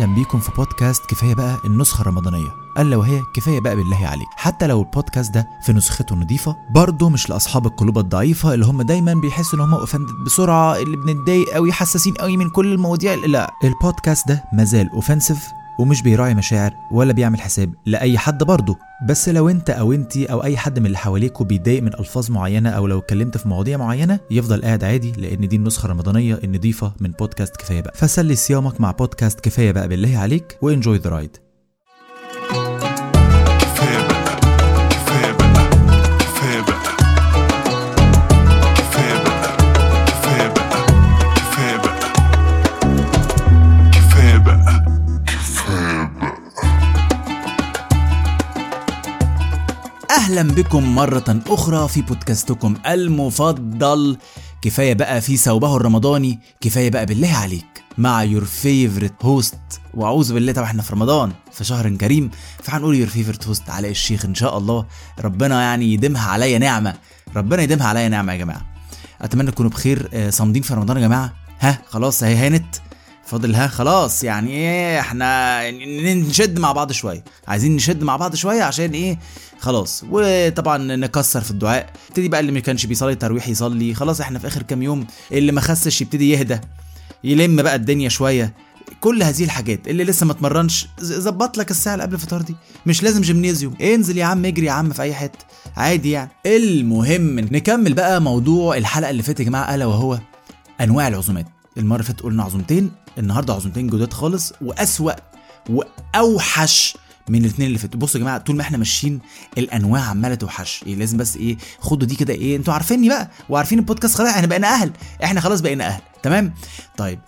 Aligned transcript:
أهلا 0.00 0.14
بيكم 0.14 0.38
في 0.40 0.50
بودكاست 0.56 1.06
كفاية 1.06 1.34
بقى 1.34 1.56
النسخة 1.64 2.02
الرمضانية. 2.02 2.48
ألا 2.78 2.96
وهي 2.96 3.22
كفاية 3.34 3.60
بقى 3.60 3.76
بالله 3.76 4.06
عليك. 4.06 4.28
حتى 4.36 4.66
لو 4.66 4.80
البودكاست 4.82 5.34
ده 5.34 5.48
في 5.62 5.72
نسخته 5.72 6.16
نظيفة 6.16 6.56
برضه 6.70 7.08
مش 7.08 7.30
لأصحاب 7.30 7.66
القلوب 7.66 7.98
الضعيفة 7.98 8.54
اللي 8.54 8.66
هم 8.66 8.82
دايما 8.82 9.14
بيحسوا 9.14 9.58
إن 9.58 9.64
هم 9.64 9.74
offended 9.74 10.12
بسرعة 10.26 10.76
اللي 10.76 10.96
بنتضايق 10.96 11.48
قوي 11.50 11.72
حساسين 11.72 12.14
قوي 12.14 12.36
من 12.36 12.50
كل 12.50 12.72
المواضيع. 12.72 13.14
لا 13.14 13.50
البودكاست 13.64 14.28
ده 14.28 14.44
مازال 14.52 14.90
offensive 14.90 15.52
ومش 15.80 16.02
بيراعي 16.02 16.34
مشاعر 16.34 16.72
ولا 16.92 17.12
بيعمل 17.12 17.40
حساب 17.40 17.74
لأي 17.86 18.18
حد 18.18 18.42
برضه. 18.44 18.76
بس 19.08 19.28
لو 19.28 19.48
انت 19.48 19.70
أو 19.70 19.92
انتي 19.92 20.26
أو 20.32 20.44
أي 20.44 20.56
حد 20.56 20.78
من 20.78 20.86
اللي 20.86 20.98
حواليكوا 20.98 21.46
بيتضايق 21.46 21.82
من 21.82 21.94
ألفاظ 21.94 22.30
معينة 22.30 22.70
أو 22.70 22.86
لو 22.86 22.98
اتكلمت 22.98 23.36
في 23.36 23.48
مواضيع 23.48 23.76
معينة 23.76 24.20
يفضل 24.30 24.62
قاعد 24.62 24.84
عادي 24.84 25.12
لأن 25.12 25.48
دي 25.48 25.56
النسخة 25.56 25.86
الرمضانية 25.86 26.40
النظيفه 26.44 26.92
من 27.00 27.10
بودكاست 27.10 27.56
كفاية 27.56 27.80
بقى. 27.80 27.92
فسلي 27.96 28.34
صيامك 28.36 28.80
مع 28.80 28.90
بودكاست 28.90 29.40
كفاية 29.40 29.72
بقى 29.72 29.88
بالله 29.88 30.18
عليك 30.18 30.58
و 30.62 30.68
enjoy 30.68 30.98
the 30.98 31.10
ride 31.10 31.36
أهلا 50.40 50.54
بكم 50.54 50.94
مرة 50.94 51.42
أخرى 51.46 51.88
في 51.88 52.02
بودكاستكم 52.02 52.74
المفضل. 52.86 54.16
كفاية 54.62 54.94
بقى 54.94 55.20
في 55.20 55.36
ثوبه 55.36 55.76
الرمضاني 55.76 56.40
كفاية 56.60 56.90
بقى 56.90 57.06
بالله 57.06 57.32
عليك. 57.32 57.84
مع 57.98 58.22
your 58.22 58.44
favorite 58.44 59.24
host 59.24 59.58
وأعوذ 59.94 60.34
بالله 60.34 60.52
طبعا 60.52 60.66
إحنا 60.66 60.82
في 60.82 60.92
رمضان 60.92 61.32
في 61.52 61.64
شهر 61.64 61.90
كريم. 61.96 62.30
فهنقول 62.62 62.96
your 62.96 63.08
favorite 63.08 63.46
host 63.46 63.70
علاء 63.70 63.90
الشيخ 63.90 64.24
إن 64.24 64.34
شاء 64.34 64.58
الله. 64.58 64.86
ربنا 65.20 65.62
يعني 65.62 65.92
يديمها 65.92 66.30
عليا 66.30 66.58
نعمة. 66.58 66.94
ربنا 67.36 67.62
يديمها 67.62 67.86
عليا 67.86 68.08
نعمة 68.08 68.32
يا 68.32 68.38
جماعة. 68.38 68.66
أتمنى 69.20 69.50
تكونوا 69.50 69.70
بخير. 69.70 70.08
آه، 70.12 70.30
صامدين 70.30 70.62
في 70.62 70.74
رمضان 70.74 70.96
يا 70.96 71.02
جماعة. 71.02 71.32
ها 71.60 71.78
خلاص 71.88 72.22
هي 72.22 72.36
هانت. 72.36 72.76
فاضل 73.30 73.54
ها 73.54 73.66
خلاص 73.66 74.24
يعني 74.24 74.50
إيه 74.50 75.00
إحنا 75.00 75.70
نشد 76.14 76.58
مع 76.58 76.72
بعض 76.72 76.92
شوية 76.92 77.24
عايزين 77.48 77.76
نشد 77.76 78.02
مع 78.02 78.16
بعض 78.16 78.34
شوية 78.34 78.62
عشان 78.62 78.90
إيه؟ 78.90 79.18
خلاص. 79.58 80.04
وطبعا 80.10 80.78
نكسر 80.78 81.40
في 81.40 81.50
الدعاء. 81.50 81.90
ابتدي 82.08 82.28
بقى 82.28 82.40
اللي 82.40 82.52
ما 82.52 82.60
كانش 82.60 82.86
بيصلي 82.86 83.12
التراويح 83.12 83.48
يصلي. 83.48 83.94
خلاص 83.94 84.20
إحنا 84.20 84.38
في 84.38 84.46
آخر 84.46 84.62
كام 84.62 84.82
يوم 84.82 85.06
اللي 85.32 85.52
ما 85.52 85.60
خسش 85.60 86.00
يبتدي 86.02 86.30
يهدى 86.30 86.58
يلم 87.24 87.62
بقى 87.62 87.74
الدنيا 87.74 88.08
شوية. 88.08 88.54
كل 89.00 89.22
هذه 89.22 89.44
الحاجات 89.44 89.88
اللي 89.88 90.04
لسه 90.04 90.26
ما 90.26 90.32
اتمرنش 90.32 90.86
ظبط 91.02 91.58
لك 91.58 91.70
الساعة 91.70 91.94
اللي 91.94 92.04
قبل 92.04 92.14
الفطار 92.14 92.42
دي. 92.42 92.54
مش 92.86 93.02
لازم 93.02 93.20
جيمنيزيوم 93.20 93.74
انزل 93.80 94.18
يا 94.18 94.24
عم 94.24 94.44
اجري 94.44 94.66
يا 94.66 94.72
عم 94.72 94.90
في 94.92 95.02
أي 95.02 95.14
حتة. 95.14 95.44
عادي 95.76 96.10
يعني. 96.10 96.30
المهم 96.46 97.40
نكمل 97.40 97.94
بقى 97.94 98.20
موضوع 98.20 98.76
الحلقة 98.76 99.10
اللي 99.10 99.22
فاتت 99.22 99.40
يا 99.40 99.44
جماعة 99.44 99.74
ألا 99.74 99.86
وهو 99.86 100.18
أنواع 100.80 101.08
العزومات. 101.08 101.46
المرة 101.76 101.96
اللي 101.96 102.06
فاتت 102.06 102.20
قلنا 102.22 102.42
عزومتين 102.42 102.90
النهارده 103.18 103.54
عزومتين 103.54 103.86
جداد 103.86 104.12
خالص 104.12 104.52
وأسوأ 104.62 105.12
وأوحش 105.70 106.96
من 107.28 107.40
الاثنين 107.40 107.66
اللي 107.68 107.78
فاتوا. 107.78 108.00
بصوا 108.00 108.20
يا 108.20 108.24
جماعة 108.24 108.38
طول 108.38 108.56
ما 108.56 108.62
إحنا 108.62 108.78
ماشيين 108.78 109.20
الأنواع 109.58 110.02
عمالة 110.02 110.34
توحش. 110.34 110.82
إيه 110.86 110.94
لازم 110.94 111.16
بس 111.18 111.36
إيه 111.36 111.56
خدوا 111.80 112.08
دي 112.08 112.16
كده 112.16 112.34
إيه 112.34 112.56
أنتوا 112.56 112.74
عارفيني 112.74 113.08
بقى 113.08 113.30
وعارفين 113.48 113.78
البودكاست 113.78 114.14
خلاص 114.18 114.28
إحنا 114.28 114.46
بقينا 114.46 114.68
أهل. 114.68 114.92
إحنا 115.24 115.40
خلاص 115.40 115.60
بقينا 115.60 115.86
أهل. 115.86 116.00
تمام؟ 116.22 116.54
طيب 116.96 117.18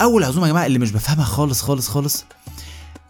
أول 0.00 0.24
عزومة 0.24 0.46
يا 0.46 0.52
جماعة 0.52 0.66
اللي 0.66 0.78
مش 0.78 0.90
بفهمها 0.90 1.24
خالص 1.24 1.62
خالص 1.62 1.88
خالص 1.88 2.24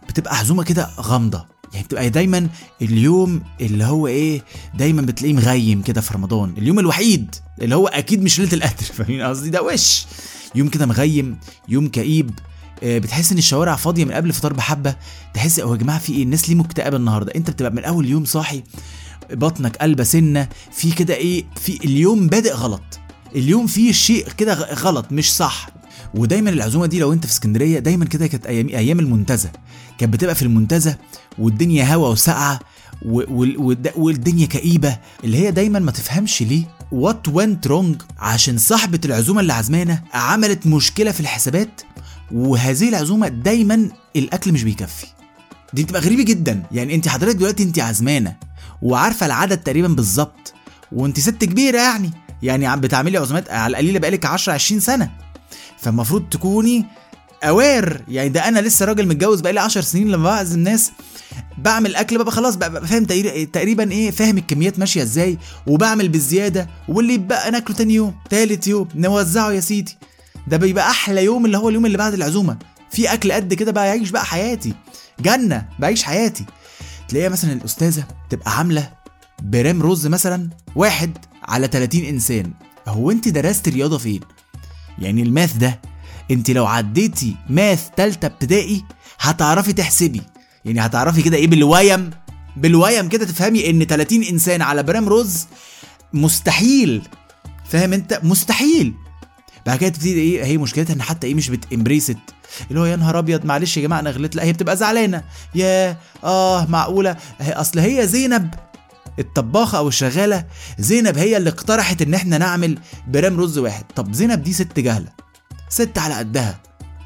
بتبقى 0.09 0.37
عزومة 0.37 0.63
كده 0.63 0.89
غامضة. 0.99 1.45
يعني 1.73 1.85
بتبقى 1.85 2.09
دايما 2.09 2.47
اليوم 2.81 3.43
اللي 3.61 3.83
هو 3.85 4.07
إيه 4.07 4.41
دايما 4.73 5.01
بتلاقيه 5.01 5.33
مغيم 5.33 5.81
كده 5.81 6.01
في 6.01 6.13
رمضان. 6.13 6.53
اليوم 6.57 6.79
الوحيد 6.79 7.35
اللي 7.61 7.75
هو 7.75 7.87
أكيد 7.87 8.23
مش 8.23 8.39
ليلة 8.39 8.53
القدر 8.53 8.83
فاهمين 8.83 9.21
قصدي؟ 9.21 9.49
ده 9.49 9.61
وش. 9.63 10.05
يوم 10.55 10.67
كده 10.69 10.85
مغيم 10.85 11.37
يوم 11.69 11.87
كئيب 11.87 12.31
آه، 12.83 12.97
بتحس 12.97 13.31
إن 13.31 13.37
الشوارع 13.37 13.75
فاضية 13.75 14.05
من 14.05 14.11
قبل 14.11 14.29
الفطار 14.29 14.53
بحبة. 14.53 14.95
تحس 15.33 15.57
يا 15.57 15.75
جماعة 15.75 15.99
في 15.99 16.13
إيه؟ 16.13 16.23
الناس 16.23 16.49
ليه 16.49 16.55
مكتئبة 16.55 16.97
النهارده؟ 16.97 17.31
أنت 17.35 17.49
بتبقى 17.49 17.71
من 17.71 17.83
أول 17.83 18.05
يوم 18.09 18.25
صاحي 18.25 18.63
بطنك 19.31 19.75
قلبة 19.77 20.03
سنة 20.03 20.47
في 20.71 20.91
كده 20.91 21.15
إيه؟ 21.15 21.45
في 21.61 21.85
اليوم 21.85 22.27
بادئ 22.27 22.53
غلط. 22.53 22.81
اليوم 23.35 23.67
فيه 23.67 23.91
شيء 23.91 24.27
كده 24.37 24.53
غلط 24.73 25.05
مش 25.11 25.33
صح. 25.35 25.69
ودايما 26.15 26.49
العزومة 26.49 26.85
دي 26.85 26.99
لو 26.99 27.13
أنت 27.13 27.25
في 27.25 27.31
اسكندرية 27.31 27.79
دايما 27.79 28.05
كده 28.05 28.27
كانت 28.27 28.45
أيام 28.45 28.67
أيام 28.69 28.99
المنتزه. 28.99 29.51
كانت 29.97 30.13
بتبقى 30.13 30.35
في 30.35 30.41
المنتزه 30.41 30.97
والدنيا 31.39 31.95
هوا 31.95 32.09
وسقعه 32.09 32.59
و- 33.05 33.39
وال- 33.39 33.57
والد- 33.57 33.93
والدنيا 33.95 34.45
كئيبة 34.45 34.97
اللي 35.23 35.37
هي 35.37 35.51
دايما 35.51 35.79
ما 35.79 35.91
تفهمش 35.91 36.41
ليه 36.41 36.63
what 36.91 37.29
went 37.29 37.67
wrong 37.67 38.01
عشان 38.19 38.57
صاحبة 38.57 38.99
العزومة 39.05 39.41
اللي 39.41 39.53
عزمانه 39.53 40.01
عملت 40.13 40.67
مشكلة 40.67 41.11
في 41.11 41.19
الحسابات 41.19 41.81
وهذه 42.31 42.89
العزومة 42.89 43.27
دايما 43.27 43.89
الأكل 44.15 44.53
مش 44.53 44.63
بيكفي. 44.63 45.05
دي 45.73 45.83
بتبقى 45.83 46.01
غريبة 46.01 46.23
جدا. 46.23 46.63
يعني 46.71 46.95
أنت 46.95 47.07
حضرتك 47.07 47.35
دلوقتي 47.35 47.63
أنت 47.63 47.79
عزمانه 47.79 48.35
وعارفة 48.81 49.25
العدد 49.25 49.57
تقريبا 49.57 49.87
بالظبط 49.87 50.53
وأنت 50.91 51.19
ست 51.19 51.43
كبيرة 51.45 51.77
يعني 51.77 52.11
يعني 52.43 52.67
عم 52.67 52.79
بتعملي 52.79 53.17
عزومات 53.17 53.49
على 53.51 53.71
القليلة 53.71 53.99
بقالك 53.99 54.25
10 54.25 54.53
20 54.53 54.81
سنة. 54.81 55.11
فالمفروض 55.77 56.29
تكوني 56.29 56.85
aware 57.43 58.03
يعني 58.07 58.29
ده 58.29 58.47
أنا 58.47 58.59
لسه 58.59 58.85
راجل 58.85 59.07
متجوز 59.07 59.41
بقالي 59.41 59.59
10 59.59 59.81
سنين 59.81 60.07
لما 60.11 60.23
بعزم 60.23 60.59
ناس. 60.59 60.91
بعمل 61.57 61.95
أكل 61.95 62.17
ببقى 62.17 62.31
خلاص 62.31 62.55
بقى 62.55 62.87
فاهم 62.87 63.05
تقريبا- 63.53 63.91
إيه 63.91 64.11
فاهم 64.11 64.37
الكميات 64.37 64.79
ماشية 64.79 65.01
إزاي. 65.03 65.37
وبعمل 65.67 66.09
بالزياده 66.09 66.69
واللي 66.87 67.13
يبقى 67.13 67.51
ناكله 67.51 67.75
تاني 67.77 67.93
يوم 67.93 68.15
تالت 68.29 68.67
يوم 68.67 68.87
نوزعه 68.95 69.51
يا 69.51 69.59
سيدي. 69.59 69.97
ده 70.47 70.57
بيبقى 70.57 70.89
أحلى 70.89 71.23
يوم 71.23 71.45
اللي 71.45 71.57
هو 71.57 71.69
اليوم 71.69 71.85
اللي 71.85 71.97
بعد 71.97 72.13
العزومة. 72.13 72.57
في 72.91 73.13
أكل 73.13 73.31
قد 73.31 73.53
كده 73.53 73.71
بقى 73.71 73.87
يعيش 73.87 74.09
بقى 74.09 74.25
حياتي. 74.25 74.73
جنة 75.19 75.65
بعيش 75.79 76.03
حياتي. 76.03 76.45
تلاقيها 77.07 77.29
مثلا 77.29 77.53
الأستاذة 77.53 78.03
تبقى 78.29 78.57
عاملة 78.57 78.89
برام 79.43 79.81
رز 79.83 80.07
مثلا 80.07 80.49
واحد 80.75 81.17
على 81.43 81.67
30 81.67 82.03
إنسان. 82.05 82.51
هو 82.87 83.11
أنت 83.11 83.27
درست 83.27 83.69
رياضة 83.69 83.97
فين؟ 83.97 84.19
يعني 84.99 85.21
الماث 85.21 85.57
ده 85.57 85.79
انت 86.31 86.51
لو 86.51 86.65
عديتي 86.65 87.35
ماث 87.49 87.89
تالتة 87.97 88.25
ابتدائي 88.25 88.83
هتعرفي 89.19 89.73
تحسبي. 89.73 90.21
يعني 90.65 90.79
هتعرفي 90.85 91.21
كده 91.21 91.37
إيه 91.37 91.47
بالويم؟ 91.47 92.09
بالويم 92.57 93.09
كده 93.09 93.25
تفهمي 93.25 93.69
ان 93.69 93.83
30 93.83 94.23
انسان 94.23 94.61
على 94.61 94.83
برام 94.83 95.09
رز 95.09 95.47
مستحيل. 96.13 97.01
فاهم 97.69 97.93
انت؟ 97.93 98.19
مستحيل. 98.23 98.93
بعد 99.65 99.77
كده 99.77 99.89
تبتدي 99.89 100.13
إيه؟ 100.13 100.43
هي 100.45 100.57
مشكلتها 100.57 100.93
ان 100.93 101.01
حتى 101.01 101.27
إيه 101.27 101.35
مش 101.35 101.49
بتمبريست 101.49 102.17
اللي 102.69 102.79
هو 102.79 102.85
يا 102.85 102.95
نهار 102.95 103.19
ابيض 103.19 103.45
معلش 103.45 103.77
يا 103.77 103.81
جماعة 103.81 103.99
أنا 103.99 104.09
غلطت. 104.09 104.35
لا 104.35 104.43
هي 104.43 104.53
بتبقى 104.53 104.77
زعلانة. 104.77 105.23
يا 105.55 105.97
آه 106.23 106.65
معقولة. 106.65 107.15
هي 107.39 107.53
أصل 107.53 107.79
هي 107.79 108.07
زينب 108.07 108.53
الطباخة 109.19 109.77
أو 109.77 109.87
الشغالة. 109.87 110.45
زينب 110.79 111.17
هي 111.17 111.37
اللي 111.37 111.49
اقترحت 111.49 112.01
إن 112.01 112.13
إحنا 112.13 112.37
نعمل 112.37 112.77
برام 113.07 113.39
رز 113.39 113.57
واحد. 113.57 113.83
طب 113.95 114.13
زينب 114.13 114.43
دي 114.43 114.53
ست 114.53 114.79
جهلة. 114.79 115.20
ست 115.71 115.97
على 115.97 116.13
قدها. 116.13 116.59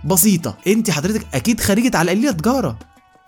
بسيطة. 0.05 0.57
انت 0.67 0.91
حضرتك 0.91 1.27
أكيد 1.33 1.59
خريجة 1.61 1.97
على 1.97 2.11
القليله 2.11 2.31
تجاره 2.31 2.79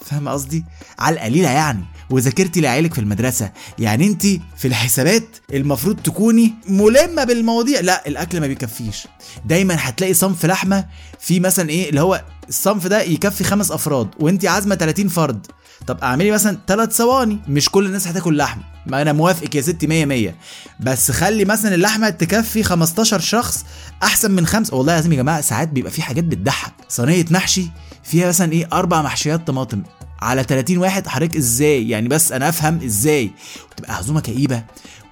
فاهم 0.05 0.27
قصدي؟ 0.29 0.65
على 0.99 1.15
القليله 1.15 1.49
يعني. 1.49 1.83
وذاكرتي 2.09 2.61
لعيالك 2.61 2.93
في 2.93 3.01
المدرسة. 3.01 3.51
يعني 3.79 4.07
انت 4.07 4.21
في 4.57 4.65
الحسابات 4.65 5.37
المفروض 5.53 5.95
تكوني 5.95 6.53
ملمة 6.67 7.23
بالمواضيع. 7.23 7.79
لا 7.79 8.07
الأكل 8.07 8.39
ما 8.39 8.47
بيكفيش. 8.47 9.07
دايما 9.45 9.75
هتلاقي 9.79 10.13
صنف 10.13 10.45
لحمة 10.45 10.85
في 11.19 11.39
مثلا 11.39 11.69
إيه 11.69 11.89
اللي 11.89 12.01
هو 12.01 12.23
الصنف 12.49 12.87
ده 12.87 13.01
يكفي 13.01 13.43
خمس 13.43 13.71
أفراد 13.71 14.09
وانت 14.19 14.45
عازمة 14.45 14.75
30 14.75 15.07
فرد. 15.07 15.47
طب 15.87 15.97
اعملي 16.03 16.31
مثلا 16.31 16.57
ثلاث 16.67 16.97
صواني 16.97 17.39
مش 17.47 17.69
كل 17.69 17.85
الناس 17.85 18.07
هتاكل 18.07 18.37
لحمه 18.37 18.63
ما 18.85 19.01
أنا 19.01 19.13
موافقك 19.13 19.55
يا 19.55 19.61
ستي 19.61 19.87
100 19.87 20.05
100 20.05 20.35
بس 20.79 21.11
خلي 21.11 21.45
مثلا 21.45 21.75
اللحمة 21.75 22.09
تكفي 22.09 22.63
15 22.63 23.19
شخص 23.19 23.65
أحسن 24.03 24.31
من 24.31 24.45
خمسه 24.45 24.75
والله 24.77 24.93
العظيم 24.93 25.11
يا 25.11 25.17
جماعة 25.17 25.41
ساعات 25.41 25.67
بيبقى 25.69 25.91
في 25.91 26.01
حاجات 26.01 26.23
بتضحك. 26.23 26.73
صينية 26.89 27.25
محشي 27.31 27.67
فيها 28.03 28.27
مثلا 28.27 28.51
إيه 28.51 28.67
أربع 28.73 29.01
محشيات 29.01 29.47
طماطم. 29.47 29.83
على 30.21 30.43
30 30.43 30.77
واحد 30.77 31.07
حضرتك 31.07 31.35
إزاي؟ 31.35 31.89
يعني 31.89 32.07
بس 32.07 32.31
أنا 32.31 32.49
أفهم 32.49 32.79
إزاي. 32.85 33.31
وتبقى 33.71 33.95
عزومة 33.95 34.21
كئيبة 34.21 34.63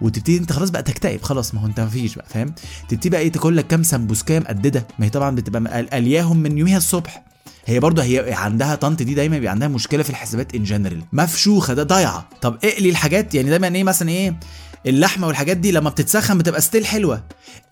وتبتدي 0.02 0.38
أنت 0.38 0.52
خلاص 0.54 0.70
بقى 0.70 0.84
تكتئب. 0.84 1.22
خلاص 1.22 1.54
ما 1.54 1.62
هو 1.62 1.66
أنت 1.66 1.80
مفيش 1.80 2.16
بقى 2.16 2.26
فاهم؟ 2.30 2.54
تبتدي 2.90 3.10
بقى 3.10 3.22
إيه 3.22 3.32
تاكل 3.32 3.58
لك 3.58 3.68
كام 3.68 3.84
سمبوسكايه 3.84 4.40
مقدده 4.40 4.88
ما 5.00 5.06
هي 5.06 5.10
طبعا 5.10 5.36
بتبقى 5.36 5.82
قلياهم 5.94 6.38
من 6.38 6.58
يوميها 6.58 6.78
الصبح. 6.78 7.24
هي 7.66 7.80
برضه 7.80 8.04
هي 8.04 8.34
عندها 8.34 8.76
طنط 8.76 9.02
دي 9.04 9.14
دايما 9.14 9.38
بيبقى 9.38 9.52
عندها 9.52 9.68
مشكلة 9.68 10.04
في 10.04 10.10
الحسابات 10.10 10.56
ان 10.56 10.64
جنرال 10.64 11.04
مفشوخة 11.14 11.74
ده 11.74 11.84
ضايعة. 11.84 12.30
طب 12.42 12.58
اقلي 12.64 12.90
الحاجات. 12.90 13.36
يعني 13.36 13.50
دايما 13.50 13.68
إيه 13.76 13.84
مثلا 13.84 14.10
إيه 14.10 14.40
اللحمة 14.88 15.28
والحاجات 15.28 15.58
دي 15.58 15.72
لما 15.72 15.90
بتتسخن 15.90 16.38
بتبقى 16.38 16.62
ستيل 16.62 16.86
حلوة. 16.86 17.24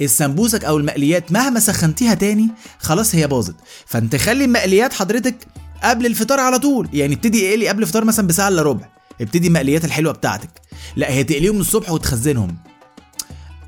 السمبوسك 0.02 0.66
أو 0.66 0.78
المقليات 0.78 1.32
مهما 1.32 1.60
سخنتيها 1.60 2.14
تاني 2.14 2.50
خلاص 2.80 3.16
هي 3.16 3.28
باظت. 3.28 3.56
فأنت 3.86 4.16
خلي 4.16 4.46
المقليات 4.46 4.94
حضرتك 4.94 5.36
قبل 5.84 6.06
الفطار 6.06 6.40
على 6.40 6.60
طول. 6.60 6.90
يعني 6.94 7.14
ابتدي 7.14 7.50
اقلي 7.50 7.68
قبل 7.68 7.82
الفطار 7.84 8.06
مثلا 8.06 8.28
بساعة 8.28 8.48
إلا 8.48 8.62
ربع. 8.62 8.86
ابتدي 9.22 9.48
المقليات 9.48 9.86
الحلوة 9.86 10.14
بتاعتك. 10.14 10.50
لا 10.96 11.12
هي 11.12 11.24
تقليهم 11.24 11.60
الصبح 11.60 11.92
وتخزنهم. 11.92 12.58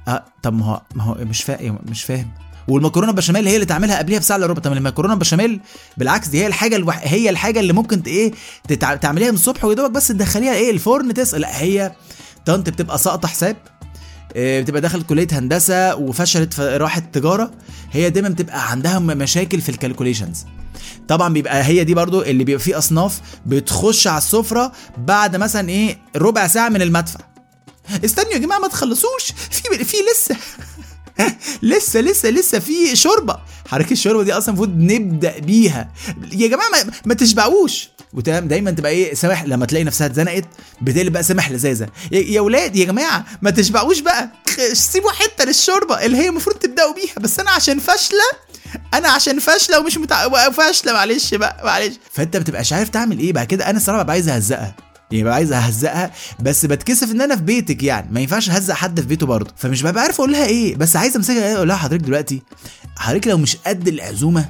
آه 0.07 0.25
طب 0.43 0.53
ما 0.53 0.65
هو 0.65 0.81
ما 0.95 1.03
هو 1.03 1.15
مش 1.19 1.43
فاهم 1.43 1.79
مش 1.85 2.03
فاهم. 2.03 2.31
والمكرونة 2.67 3.11
بشاميل 3.11 3.47
هي 3.47 3.55
اللي 3.55 3.65
تعملها 3.65 3.97
قبلها 3.97 4.19
بساعة 4.19 4.37
إلا 4.37 4.45
ربع. 4.45 4.61
طب 4.61 4.73
المكرونة 4.73 5.15
بشاميل 5.15 5.59
بالعكس 5.97 6.27
دي 6.27 6.41
هي 6.41 6.47
الحاجة 6.47 6.75
الوح... 6.75 6.99
هي 7.03 7.29
الحاجة 7.29 7.59
اللي 7.59 7.73
ممكن 7.73 8.01
إيه 8.07 8.31
تتع... 8.67 8.95
تعمليها 8.95 9.29
من 9.31 9.35
الصبح 9.35 9.65
ويا 9.65 9.75
دوبك 9.75 9.91
بس 9.91 10.07
تدخليها 10.07 10.53
إيه 10.53 10.71
الفرن 10.71 11.13
تسقى 11.13 11.39
لا 11.39 11.61
هي 11.61 11.91
طنط 12.45 12.69
بتبقى 12.69 12.97
ساقطة 12.97 13.27
حساب 13.27 13.57
آه، 14.35 14.61
بتبقى 14.61 14.81
دخلت 14.81 15.09
كلية 15.09 15.27
هندسة 15.31 15.95
وفشلت 15.95 16.53
في 16.53 16.77
راحت 16.77 17.15
تجارة 17.15 17.51
هي 17.91 18.09
دايما 18.09 18.29
بتبقى 18.29 18.71
عندها 18.71 18.99
مشاكل 18.99 19.61
في 19.61 19.69
الكالكوليشنز 19.69 20.45
طبعا 21.07 21.33
بيبقى 21.33 21.63
هي 21.63 21.83
دي 21.83 21.93
برضو 21.93 22.21
اللي 22.21 22.43
بيبقى 22.43 22.63
فيه 22.63 22.77
أصناف 22.77 23.21
بتخش 23.45 24.07
على 24.07 24.17
السفرة 24.17 24.71
بعد 24.97 25.35
مثلا 25.35 25.69
إيه 25.69 25.97
ربع 26.15 26.47
ساعة 26.47 26.69
من 26.69 26.81
المدفع. 26.81 27.19
استنوا 28.05 28.31
يا 28.33 28.37
جماعة 28.37 28.59
ما 28.59 28.67
تخلصوش 28.67 29.31
في 29.51 29.85
في 29.85 29.97
لسه 30.13 30.35
لسه 31.61 31.99
لسه 32.01 32.29
لسه 32.29 32.59
في 32.59 32.95
شوربة. 32.95 33.37
حضرتك 33.67 33.91
الشوربة 33.91 34.23
دي 34.23 34.33
أصلا 34.33 34.49
المفروض 34.49 34.77
نبدأ 34.77 35.39
بيها. 35.39 35.91
يا 36.31 36.47
جماعة 36.47 36.69
ما, 36.69 36.91
ما 37.05 37.13
تشبعوش. 37.13 37.89
وتمام 38.13 38.47
دايما 38.47 38.71
تبقى 38.71 38.91
إيه 38.91 39.13
سامح 39.13 39.43
لما 39.43 39.65
تلاقي 39.65 39.83
نفسها 39.83 40.07
اتزنقت 40.07 40.45
بتقلب 40.81 41.13
بقى 41.13 41.23
سامح 41.23 41.51
لذاذه 41.51 41.87
يا, 42.11 42.41
ولاد 42.41 42.75
يا 42.75 42.85
جماعة 42.85 43.25
ما 43.41 43.51
تشبعوش 43.51 43.99
بقى. 43.99 44.29
سيبوا 44.73 45.11
حتة 45.11 45.43
للشوربة 45.45 46.05
اللي 46.05 46.17
هي 46.17 46.29
المفروض 46.29 46.55
تبدأوا 46.55 46.93
بيها. 46.93 47.13
بس 47.19 47.39
أنا 47.39 47.51
عشان 47.51 47.79
فاشلة 47.79 48.23
أنا 48.93 49.09
عشان 49.09 49.39
فاشلة 49.39 49.79
ومش 49.79 49.97
متع... 49.97 50.49
فاشلة 50.49 50.93
معلش 50.93 51.33
بقى 51.33 51.61
معلش. 51.65 51.93
فأنت 52.13 52.35
ما 52.35 52.41
بتبقاش 52.41 52.73
عارف 52.73 52.89
تعمل 52.89 53.19
إيه. 53.19 53.33
بعد 53.33 53.47
كده 53.47 53.69
أنا 53.69 53.77
الصراحة 53.77 54.03
ببقى 54.03 54.13
عايز 54.13 54.29
أهزقها. 54.29 54.75
يعني 55.11 55.23
ببقى 55.23 55.35
عايز 55.35 55.51
اهزقها 55.53 56.11
بس 56.39 56.65
بتكسف 56.65 57.11
ان 57.11 57.21
أنا 57.21 57.35
في 57.35 57.41
بيتك 57.41 57.83
يعني. 57.83 58.07
ما 58.11 58.19
ينفعش 58.19 58.49
اهزق 58.49 58.73
حد 58.73 59.01
في 59.01 59.07
بيته 59.07 59.25
برضه. 59.25 59.51
فمش 59.57 59.83
ببقى 59.83 60.03
عارف 60.03 60.15
أقول 60.15 60.31
لها 60.31 60.45
إيه 60.45 60.75
بس 60.75 60.95
عايز 60.95 61.15
امسكها 61.15 61.55
أقول 61.55 61.67
لها 61.67 61.77
حضرتك 61.77 62.03
دلوقتي 62.03 62.41
حضرتك 62.97 63.27
لو 63.27 63.37
مش 63.37 63.55
قد 63.55 63.87
العزومة 63.87 64.49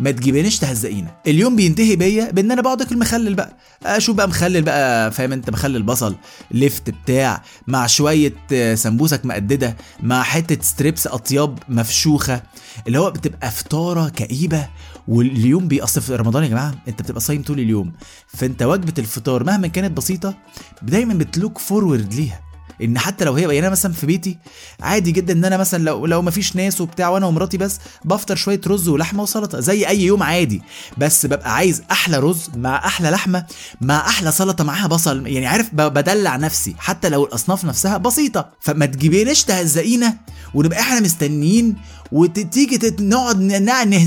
ما 0.00 0.10
تجيبينيش 0.10 0.58
تهزقينا. 0.58 1.10
اليوم 1.26 1.56
بينتهي 1.56 1.96
بيا 1.96 2.30
بان 2.30 2.50
أنا 2.50 2.62
بقعد 2.62 2.82
اكل 2.82 2.98
مخلل 2.98 3.34
بقى. 3.34 3.56
أشوف 3.86 4.16
بقى 4.16 4.28
مخلل 4.28 4.62
بقى 4.62 5.12
فاهم 5.12 5.32
انت 5.32 5.50
مخلل 5.50 5.82
بصل 5.82 6.16
لفت 6.50 6.90
بتاع 6.90 7.42
مع 7.66 7.86
شوية 7.86 8.34
سمبوسك 8.74 9.26
مقددة 9.26 9.76
مع 10.02 10.22
حتة 10.22 10.62
strips 10.64 11.06
أطياب 11.06 11.58
مفشوخة 11.68 12.42
اللي 12.86 12.98
هو 12.98 13.10
بتبقى 13.10 13.50
فطارة 13.50 14.08
كئيبة 14.08 14.68
واليوم 15.10 15.68
بيأثر 15.68 16.00
في 16.00 16.16
رمضان 16.16 16.42
يا 16.42 16.48
جماعة. 16.48 16.74
انت 16.88 17.02
بتبقى 17.02 17.20
صايم 17.20 17.42
طول 17.42 17.60
اليوم. 17.60 17.92
فانت 18.26 18.62
وجبة 18.62 18.94
الفطار 18.98 19.44
مهما 19.44 19.68
كانت 19.68 19.96
بسيطة 19.96 20.34
دايما 20.82 21.14
بت 21.14 21.29
look 21.29 21.58
forward 21.58 22.14
ليها. 22.14 22.49
إن 22.82 22.98
حتى 22.98 23.24
لو 23.24 23.32
هي 23.34 23.42
يعني 23.42 23.58
أنا 23.58 23.70
مثلا 23.70 23.92
في 23.92 24.06
بيتي 24.06 24.38
عادي 24.80 25.12
جدا 25.12 25.32
إن 25.32 25.44
أنا 25.44 25.56
مثلا 25.56 25.82
لو 25.82 26.06
لو 26.06 26.22
مفيش 26.22 26.56
ناس 26.56 26.80
وبتاع 26.80 27.08
وأنا 27.08 27.26
ومراتي 27.26 27.56
بس 27.56 27.78
بفطر 28.04 28.36
شوية 28.36 28.60
رز 28.66 28.88
ولحمة 28.88 29.22
وسلطة 29.22 29.60
زي 29.60 29.88
أي 29.88 30.02
يوم 30.02 30.22
عادي. 30.22 30.62
بس 30.98 31.26
ببقى 31.26 31.54
عايز 31.54 31.82
أحلى 31.90 32.18
رز 32.18 32.50
مع 32.56 32.86
أحلى 32.86 33.10
لحمة 33.10 33.46
مع 33.80 34.08
أحلى 34.08 34.32
سلطة 34.32 34.64
معاها 34.64 34.86
بصل 34.86 35.26
يعني 35.26 35.46
عارف 35.46 35.74
بدلع 35.74 36.36
نفسي. 36.36 36.74
حتى 36.78 37.08
لو 37.08 37.24
الأصناف 37.24 37.64
نفسها 37.64 37.96
بسيطة. 37.96 38.48
فما 38.60 38.86
تجيبيناش 38.86 39.44
تهزقينا 39.44 40.16
ونبقى 40.54 40.80
إحنا 40.80 41.00
مستنيين 41.00 41.76
وتيجي 42.12 42.94
نقعد 43.00 43.40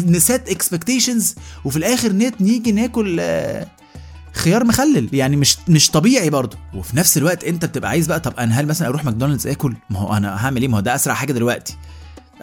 ن 0.06 0.17
set 0.17 0.50
expectations 0.50 1.36
وفي 1.66 1.78
الآخر 1.78 2.12
نيجي 2.42 2.72
ناكل 2.72 3.18
آه، 3.20 3.68
خيار 4.34 4.64
مخلل 4.64 5.10
يعني 5.14 5.36
مش 5.36 5.58
مش 5.68 5.92
طبيعي 5.92 6.30
برضه. 6.30 6.58
وفي 6.74 6.98
نفس 6.98 7.18
الوقت 7.18 7.44
انت 7.44 7.66
بتبقى 7.66 7.90
عايز 7.90 8.08
بقى 8.08 8.20
طب 8.20 8.34
أنا 8.40 8.60
هل 8.60 8.68
مثلا 8.68 8.88
أروح 8.88 9.06
ماكدونالدز 9.06 9.48
آكل؟ 9.48 9.76
ما 9.90 10.00
هو 10.00 10.14
أنا 10.18 10.46
هعمل 10.46 10.62
إيه؟ 10.62 10.68
ما 10.68 10.78
هو 10.78 10.82
ده 10.82 10.96
أسرع 10.96 11.14
حاجة 11.14 11.34
دلوقتي. 11.34 11.78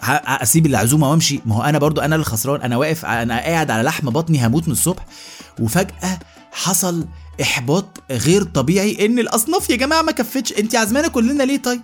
أسيب 0.03 0.65
العزومة 0.65 1.09
وأمشي؟ 1.11 1.39
ما 1.45 1.55
هو 1.55 1.61
أنا 1.63 1.77
برضو 1.79 2.01
أنا 2.01 2.15
اللي 2.15 2.25
خسران 2.25 2.61
أنا 2.61 2.77
واقف 2.77 3.05
أنا 3.05 3.39
قاعد 3.39 3.71
على 3.71 3.83
لحم 3.83 4.09
بطني 4.09 4.47
هموت 4.47 4.67
من 4.67 4.71
الصبح. 4.73 5.05
وفجأة 5.59 6.19
حصل 6.51 7.07
إحباط 7.41 8.03
غير 8.11 8.43
طبيعي 8.43 9.05
إن 9.05 9.19
الأصناف 9.19 9.69
يا 9.69 9.75
جماعة 9.75 10.01
ما 10.01 10.11
كفتش. 10.11 10.53
أنت 10.53 10.75
عازمانا 10.75 11.07
كلنا 11.07 11.43
ليه 11.43 11.57
طيب؟ 11.57 11.81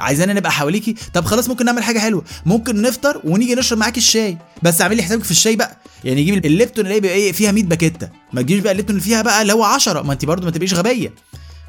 عايزانا 0.00 0.32
نبقى 0.32 0.52
حواليكي؟ 0.52 0.94
طب 1.14 1.24
خلاص 1.24 1.48
ممكن 1.48 1.64
نعمل 1.64 1.82
حاجة 1.82 1.98
حلوة. 1.98 2.24
ممكن 2.46 2.82
نفطر 2.82 3.20
ونيجي 3.24 3.54
نشرب 3.54 3.78
معاكي 3.78 3.98
الشاي. 4.00 4.38
بس 4.62 4.80
اعملي 4.80 5.02
حسابك 5.02 5.24
في 5.24 5.30
الشاي 5.30 5.56
بقى. 5.56 5.76
يعني 6.04 6.22
جيب 6.24 6.46
الليبتون 6.46 6.86
اللي 6.86 7.00
بيبقى 7.00 7.16
إيه 7.16 7.32
فيها 7.32 7.52
100 7.52 7.64
باكيته 7.64 8.08
ما 8.32 8.42
تجيبش 8.42 8.62
بقى 8.62 8.72
الليبتون 8.72 8.96
اللي 8.96 9.08
فيها 9.08 9.22
بقى 9.22 9.42
اللي 9.42 9.52
هو 9.52 9.64
10 9.64 10.02
ما 10.02 10.12
انت 10.12 10.24
برضو 10.24 10.44
ما 10.44 10.50
تبقيش 10.50 10.74
غبية. 10.74 11.14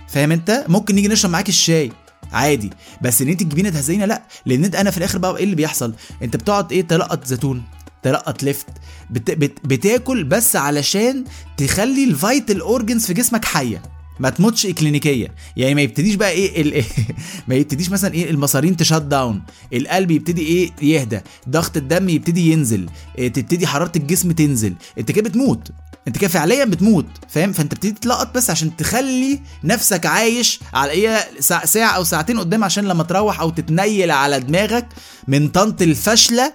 فاهم 0.08 0.32
انت؟ 0.32 0.66
ممكن 0.68 0.96
نيجي 0.96 1.08
نشرب 1.08 1.32
معاك 1.32 1.50
الشاي. 1.50 1.92
عادي. 2.32 2.70
بس 3.02 3.22
ان 3.22 3.28
انت 3.28 3.44
تجيبينا 3.44 3.70
تهزقينا 3.70 4.06
لا. 4.06 4.24
لأن 4.46 4.64
انت 4.66 4.76
أنا 4.76 4.92
في 4.92 4.98
الآخر 4.98 5.18
بقى 5.18 5.38
إيه 5.38 5.44
اللي 5.44 5.56
بيحصل؟ 5.56 5.94
انت 6.22 6.36
بتقعد 6.36 6.72
إيه 6.72 6.82
تلقط 6.82 7.26
زيتون 7.26 7.64
تلقط 8.04 8.44
لفت 8.44 8.66
بت 9.10 9.32
بت 9.32 9.58
بتاكل 9.64 10.24
بس 10.24 10.56
علشان 10.56 11.24
تخلي 11.58 12.04
ال 12.04 12.14
vital 12.14 12.62
organs 12.62 13.06
في 13.06 13.14
جسمك 13.14 13.46
حية. 13.46 13.82
ما 14.20 14.30
تموتش 14.30 14.66
اكلينيكيا 14.66 15.28
يعني 15.58 15.76
ما 15.76 15.82
يبتديش 15.82 16.16
بقى 16.16 16.32
إيه 16.32 16.62
ال... 16.62 16.84
ما 17.48 17.56
يبتديش 17.56 17.90
مثلا 17.90 18.14
إيه 18.14 18.30
المصارين 18.30 18.78
ت 18.78 18.83
shut 18.83 19.02
down. 19.02 19.42
القلب 19.74 20.12
يبتدي 20.12 20.42
إيه 20.42 20.72
يهدى. 20.82 21.20
ضغط 21.50 21.78
الدم 21.78 22.10
يبتدي 22.10 22.52
ينزل. 22.52 22.90
إيه 23.18 23.28
تبتدي 23.34 23.68
حرارة 23.68 23.92
الجسم 23.96 24.32
تنزل. 24.32 24.74
أنت 24.98 25.12
كده 25.12 25.30
بتموت. 25.30 25.72
أنت 26.08 26.18
كده 26.18 26.30
فعليا 26.30 26.66
بتموت. 26.66 27.06
فاهم؟ 27.30 27.52
فأنت 27.52 27.74
بتبتدي 27.74 27.92
تلقط 27.92 28.36
بس 28.36 28.50
عشان 28.50 28.76
تخلي 28.76 29.40
نفسك 29.64 30.06
عايش 30.06 30.60
على 30.74 30.92
إيه 30.92 31.18
ساعة 31.66 31.92
أو 31.92 32.04
ساعتين 32.04 32.40
قدام 32.40 32.64
عشان 32.64 32.84
لما 32.84 33.04
تروح 33.04 33.40
أو 33.42 33.50
تتنيل 33.50 34.12
على 34.12 34.40
دماغك 34.40 34.88
من 35.28 35.48
طنط 35.48 35.82
الفاشله 35.82 36.54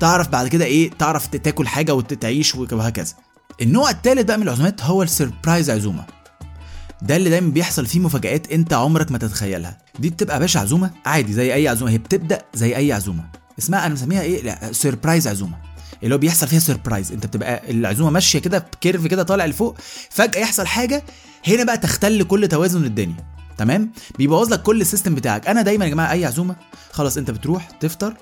تعرف 0.00 0.28
بعد 0.28 0.48
كده 0.48 0.64
إيه 0.64 0.90
تعرف 0.90 1.26
تاكل 1.26 1.68
حاجة 1.68 1.94
وتعيش 1.94 2.54
وهكذا. 2.54 3.14
النوع 3.62 3.90
الثالث 3.90 4.22
بقى 4.22 4.36
من 4.36 4.42
العزومات 4.42 4.82
هو 4.82 5.02
ال 5.02 5.10
surprise 5.10 5.70
عزومة. 5.70 6.15
ده 7.02 7.16
اللي 7.16 7.30
دايما 7.30 7.50
بيحصل 7.50 7.86
فيه 7.86 8.00
مفاجآت 8.00 8.52
انت 8.52 8.72
عمرك 8.72 9.12
ما 9.12 9.18
تتخيلها. 9.18 9.78
دي 9.98 10.10
بتبقى 10.10 10.40
باشا 10.40 10.60
عزومة؟ 10.60 10.90
عادي 11.06 11.32
زي 11.32 11.54
أي 11.54 11.68
عزومة. 11.68 11.90
هي 11.90 11.98
بتبدأ 11.98 12.42
زي 12.54 12.76
أي 12.76 12.92
عزومة. 12.92 13.24
اسمها 13.58 13.86
أنا 13.86 13.94
مسميها 13.94 14.22
إيه؟ 14.22 14.42
لا 14.42 14.72
surprise 14.72 15.28
عزومة. 15.28 15.56
اللي 16.02 16.14
هو 16.14 16.18
بيحصل 16.18 16.48
فيها 16.48 16.58
surprise 16.58 17.12
انت 17.12 17.26
بتبقى 17.26 17.70
العزومة 17.70 18.10
ماشية 18.10 18.38
كده 18.38 18.58
ب 18.58 18.66
curve 18.66 19.06
كده 19.06 19.22
طالع 19.22 19.46
لفوق. 19.46 19.76
فجأة 20.10 20.40
يحصل 20.40 20.66
حاجة 20.66 21.02
هنا 21.48 21.64
بقى 21.64 21.78
تختل 21.78 22.22
كل 22.22 22.48
توازن 22.48 22.84
الدنيا. 22.84 23.16
تمام؟ 23.58 23.92
بيبوظ 24.18 24.52
لك 24.52 24.62
كل 24.62 24.80
السيستم 24.80 25.14
بتاعك. 25.14 25.48
أنا 25.48 25.62
دايما 25.62 25.84
يا 25.84 25.90
جماعة 25.90 26.12
أي 26.12 26.24
عزومة؟ 26.24 26.56
خلاص 26.92 27.16
أنت 27.16 27.30
بتروح 27.30 27.70
تفطر. 27.70 28.14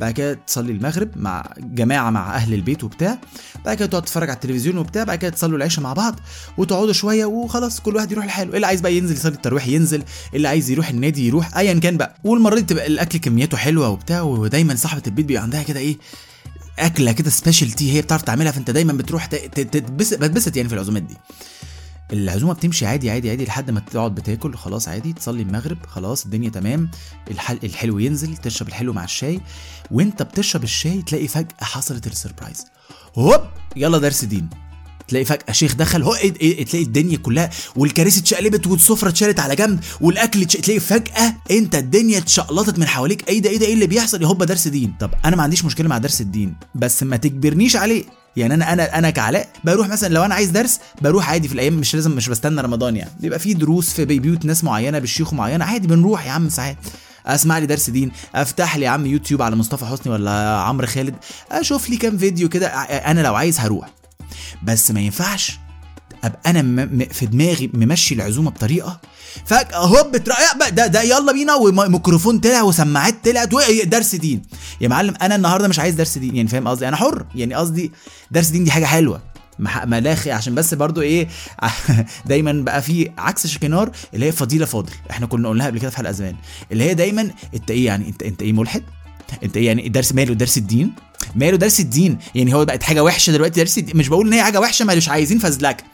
بعد 0.00 0.12
كده 0.12 0.34
تصلي 0.46 0.72
المغرب 0.72 1.10
مع 1.16 1.54
جماعة 1.58 2.10
مع 2.10 2.34
أهل 2.36 2.54
البيت 2.54 2.84
وبتاع. 2.84 3.18
بعد 3.64 3.76
كده 3.76 3.86
تقعد 3.86 4.02
تتفرج 4.02 4.28
على 4.30 4.36
التلفزيون 4.36 4.78
وبتاع. 4.78 5.04
بعد 5.04 5.18
كده 5.18 5.30
تصلوا 5.30 5.56
العشاء 5.58 5.84
مع 5.84 5.92
بعض 5.92 6.20
وتقعدوا 6.58 6.92
شوية 6.92 7.24
وخلاص 7.24 7.80
كل 7.80 7.96
واحد 7.96 8.12
يروح 8.12 8.26
لحاله. 8.26 8.56
اللي 8.56 8.66
عايز 8.66 8.80
بقى 8.80 8.96
ينزل 8.96 9.14
يصلي؟ 9.14 9.34
التراويح 9.34 9.66
ينزل. 9.66 10.02
اللي 10.34 10.48
عايز 10.48 10.70
يروح 10.70 10.88
النادي 10.88 11.26
يروح؟ 11.26 11.56
ايا 11.56 11.74
كان 11.80 11.96
بقى. 11.96 12.14
والمرة 12.24 12.54
دي 12.54 12.62
تبقى 12.62 12.86
الأكل 12.86 13.18
كمياته 13.18 13.56
حلوة 13.56 13.88
وبتاع. 13.88 14.20
ودايما 14.22 14.74
صاحبة 14.74 15.02
البيت 15.06 15.24
بيبقى 15.26 15.42
عندها 15.42 15.62
كده 15.62 15.80
إيه 15.80 15.96
أكلة 16.78 17.12
كده 17.12 17.30
specialty 17.30 17.92
هي 17.92 18.02
بتعرف 18.02 18.22
تعملها. 18.22 18.52
فأنت 18.52 18.70
دايما 18.70 18.92
بتروح 18.92 19.26
تتبسط 19.26 20.18
بتبسط 20.18 20.56
يعني 20.56 20.68
في 20.68 20.74
العزومات 20.74 21.02
دي. 21.02 21.16
العزومة 22.12 22.52
بتمشي 22.52 22.86
عادي 22.86 23.10
عادي 23.10 23.30
عادي 23.30 23.44
لحد 23.44 23.70
ما 23.70 23.80
تقعد 23.80 24.14
بتاكل 24.14 24.54
خلاص 24.54 24.88
عادي 24.88 25.12
تصلي 25.12 25.42
المغرب 25.42 25.78
خلاص 25.86 26.24
الدنيا 26.24 26.50
تمام 26.50 26.90
الحل 27.30 27.58
الحلو 27.64 27.98
ينزل 27.98 28.36
تشرب 28.36 28.68
الحلو 28.68 28.92
مع 28.92 29.04
الشاي 29.04 29.40
وانت 29.90 30.22
بتشرب 30.22 30.64
الشاي 30.64 31.02
تلاقي 31.02 31.28
فجأة 31.28 31.54
حصلت 31.60 32.06
ال 32.06 32.12
surprise. 32.12 32.66
هوب! 33.18 33.40
يلا 33.76 33.98
درس 33.98 34.24
دين. 34.24 34.50
تلاقي 35.08 35.24
فجأة 35.24 35.52
شيخ 35.52 35.74
دخل 35.74 36.02
هو 36.02 36.14
إيه 36.14 36.34
إيه 36.40 36.64
تلاقي 36.64 36.84
الدنيا 36.84 37.16
كلها 37.16 37.50
والكراسي 37.76 38.20
اتشقلبت 38.20 38.66
والسفرة 38.66 39.08
اتشالت 39.08 39.40
على 39.40 39.56
جنب 39.56 39.80
والأكل 40.00 40.42
اتش... 40.42 40.52
تلاقي 40.56 40.80
فجأة 40.80 41.36
انت 41.50 41.74
الدنيا 41.74 42.18
اتشقلبت 42.18 42.78
من 42.78 42.86
حواليك. 42.86 43.28
إيه 43.28 43.42
ده 43.42 43.50
إيه 43.50 43.56
ده 43.58 43.66
إيه 43.66 43.74
اللي 43.74 43.86
بيحصل؟ 43.86 44.24
هوبا 44.24 44.44
درس 44.44 44.68
دين. 44.68 44.94
طب 45.00 45.10
أنا 45.24 45.36
ما 45.36 45.42
عنديش 45.42 45.64
مشكلة 45.64 45.88
مع 45.88 45.98
درس 45.98 46.20
الدين 46.20 46.54
بس 46.74 47.02
ما 47.02 47.16
تجبرنيش 47.16 47.76
عليه. 47.76 48.04
يعني 48.36 48.54
أنا 48.54 48.72
أنا 48.72 48.98
أنا 48.98 49.10
كعلاء 49.10 49.48
بروح 49.64 49.88
مثلا 49.88 50.08
لو 50.14 50.24
أنا 50.24 50.34
عايز 50.34 50.50
درس 50.50 50.80
بروح 51.02 51.30
عادي 51.30 51.48
في 51.48 51.54
الأيام 51.54 51.74
مش 51.74 51.94
لازم 51.94 52.10
مش 52.10 52.28
بستنى 52.28 52.60
رمضان 52.60 52.96
يعني. 52.96 53.10
بيبقى 53.20 53.38
في 53.38 53.54
دروس 53.54 53.90
في 53.92 54.04
بيوت 54.04 54.44
ناس 54.44 54.64
معينة 54.64 54.98
بالشيوخ 54.98 55.32
معينة 55.34 55.64
عادي 55.64 55.86
بنروح 55.88 56.26
يا 56.26 56.30
عم 56.30 56.48
ساعات. 56.48 56.76
أسمع 57.26 57.58
لي 57.58 57.66
درس 57.66 57.90
دين 57.90 58.10
أفتح 58.34 58.76
لي 58.76 58.84
يا 58.84 58.90
عم 58.90 59.06
يوتيوب 59.06 59.42
على 59.42 59.56
مصطفى 59.56 59.84
حسني 59.84 60.12
ولا 60.12 60.30
عمرو 60.60 60.86
خالد 60.86 61.14
أشوف 61.52 61.88
لي 61.90 61.96
كام 61.96 62.18
فيديو 62.18 62.48
كده 62.48 62.66
أنا 62.68 63.20
لو 63.20 63.34
عايز 63.34 63.60
هروح. 63.60 63.88
بس 64.62 64.90
ما 64.90 65.00
ينفعش. 65.00 65.59
أبقى 66.24 66.40
أنا 66.46 66.88
في 67.12 67.26
دماغي 67.26 67.70
ممشي 67.74 68.14
العزومة 68.14 68.50
بطريقة 68.50 69.00
فجأة 69.44 69.76
هوب 69.76 70.16
بقى 70.56 70.70
ده 70.70 70.86
ده 70.86 71.02
يلا 71.02 71.32
بينا 71.32 71.54
وميكروفون 71.54 72.38
طلع 72.38 72.62
وسماعات 72.62 73.24
طلعت 73.24 73.54
درس 73.84 74.14
دين. 74.14 74.42
يا 74.80 74.88
معلم 74.88 75.14
أنا 75.22 75.36
النهارده 75.36 75.68
مش 75.68 75.78
عايز 75.78 75.94
درس 75.94 76.18
دين 76.18 76.36
يعني 76.36 76.48
فاهم 76.48 76.68
قصدي؟ 76.68 76.88
أنا 76.88 76.96
حر 76.96 77.26
يعني 77.34 77.54
قصدي 77.54 77.92
درس 78.30 78.48
دين 78.48 78.64
دي 78.64 78.70
حاجة 78.70 78.84
حلوة. 78.84 79.22
ملاخي 79.84 80.30
عشان 80.30 80.54
بس 80.54 80.74
برضو 80.74 81.00
إيه 81.00 81.28
دايما 82.26 82.52
بقى 82.52 82.82
في 82.82 83.10
عكس 83.18 83.46
شكنار 83.46 83.90
اللي 84.14 84.26
هي 84.26 84.32
فضيلة 84.32 84.66
فاضل. 84.66 84.92
إحنا 85.10 85.26
كنا 85.26 85.48
قلناها 85.48 85.66
قبل 85.66 85.78
كده 85.78 85.90
في 85.90 85.96
حلقة 85.96 86.12
زمان. 86.12 86.36
اللي 86.72 86.84
هي 86.84 86.94
دايما 86.94 87.30
أنت 87.54 87.70
إيه 87.70 87.86
يعني 87.86 88.08
أنت 88.08 88.22
أنت 88.22 88.42
إيه 88.42 88.52
ملحد؟ 88.52 88.82
أنت 89.42 89.56
إيه 89.56 89.66
يعني 89.66 89.88
درس 89.88 90.12
ماله 90.12 90.34
درس 90.34 90.58
الدين؟ 90.58 90.92
ماله 91.34 91.56
درس 91.56 91.80
الدين 91.80 92.18
يعني 92.34 92.54
هو 92.54 92.64
بقت 92.64 92.82
حاجة 92.82 93.04
وحشة 93.04 93.30
دلوقتي 93.30 93.60
درس 93.60 93.78
الدين 93.78 93.96
مش 93.96 94.08
بقول 94.08 94.26
إن 94.26 94.32
هي 94.32 94.42
حاجة 94.42 94.60
وحشة 94.60 94.84
مش 94.84 95.08
عايزين 95.08 95.38
فزلكة. 95.38 95.84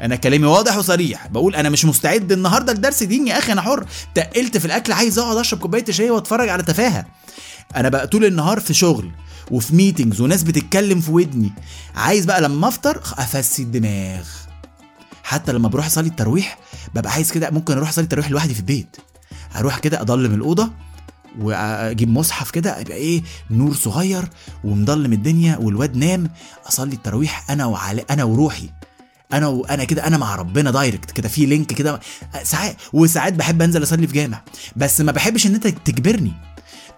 أنا 0.00 0.16
كلامي 0.16 0.46
واضح 0.46 0.76
وصريح. 0.76 1.26
بقول 1.26 1.56
أنا 1.56 1.68
مش 1.68 1.84
مستعد 1.84 2.32
النهارده 2.32 2.72
لدرس 2.72 3.02
دين 3.02 3.26
يا 3.26 3.38
أخي 3.38 3.52
أنا 3.52 3.62
حر. 3.62 3.86
تقلت 4.14 4.56
في 4.58 4.64
الأكل 4.64 4.92
عايز 4.92 5.18
أقعد 5.18 5.36
أشرب 5.36 5.58
كوباية 5.60 5.84
شاي 5.90 6.10
وأتفرج 6.10 6.48
على 6.48 6.62
تفاهة. 6.62 7.06
أنا 7.76 7.88
بقى 7.88 8.06
طول 8.06 8.24
النهار 8.24 8.60
في 8.60 8.74
شغل 8.74 9.10
وفي 9.50 9.74
ميتنجز 9.74 10.20
وناس 10.20 10.42
بتتكلم 10.42 11.00
في 11.00 11.10
ودني. 11.10 11.52
عايز 11.96 12.24
بقى 12.24 12.40
لما 12.40 12.68
أفطر 12.68 13.00
افسي 13.18 13.62
الدماغ 13.62 14.24
حتى 15.22 15.52
لما 15.52 15.68
بروح 15.68 15.86
اصلي 15.86 16.08
التراويح 16.08 16.58
ببقى 16.94 17.12
عايز 17.12 17.32
كده 17.32 17.50
ممكن 17.50 17.76
أروح 17.76 17.88
اصلي 17.88 18.02
التراويح 18.04 18.30
لوحدي 18.30 18.54
في 18.54 18.60
البيت. 18.60 18.96
أروح 19.56 19.78
كده 19.78 20.00
اضلم 20.00 20.34
الأوضة 20.34 20.70
وأجيب 21.40 22.08
مصحف 22.08 22.50
كده 22.50 22.78
يبقى 22.78 22.96
إيه 22.96 23.22
نور 23.50 23.74
صغير 23.74 24.28
ومضلم 24.64 25.12
الدنيا 25.12 25.56
والواد 25.56 25.96
نام. 25.96 26.30
أصلي 26.68 26.94
التراويح 26.94 27.50
أنا 27.50 27.66
وعلي 27.66 28.04
أنا 28.10 28.24
وروحي. 28.24 28.70
أنا 29.32 29.46
وأنا 29.46 29.84
كده 29.84 30.06
أنا 30.06 30.18
مع 30.18 30.34
ربنا 30.36 30.70
direct 30.70 31.10
كده 31.10 31.28
في 31.28 31.46
link 31.46 31.66
كده. 31.72 32.00
ساعات 32.42 32.76
وساعات 32.92 33.32
بحب 33.32 33.62
أنزل 33.62 33.82
اصلي 33.82 34.06
في 34.06 34.12
جامع 34.12 34.40
بس 34.76 35.00
ما 35.00 35.12
بحبش 35.12 35.46
إن 35.46 35.54
أنت 35.54 35.66
تجبرني. 35.68 36.32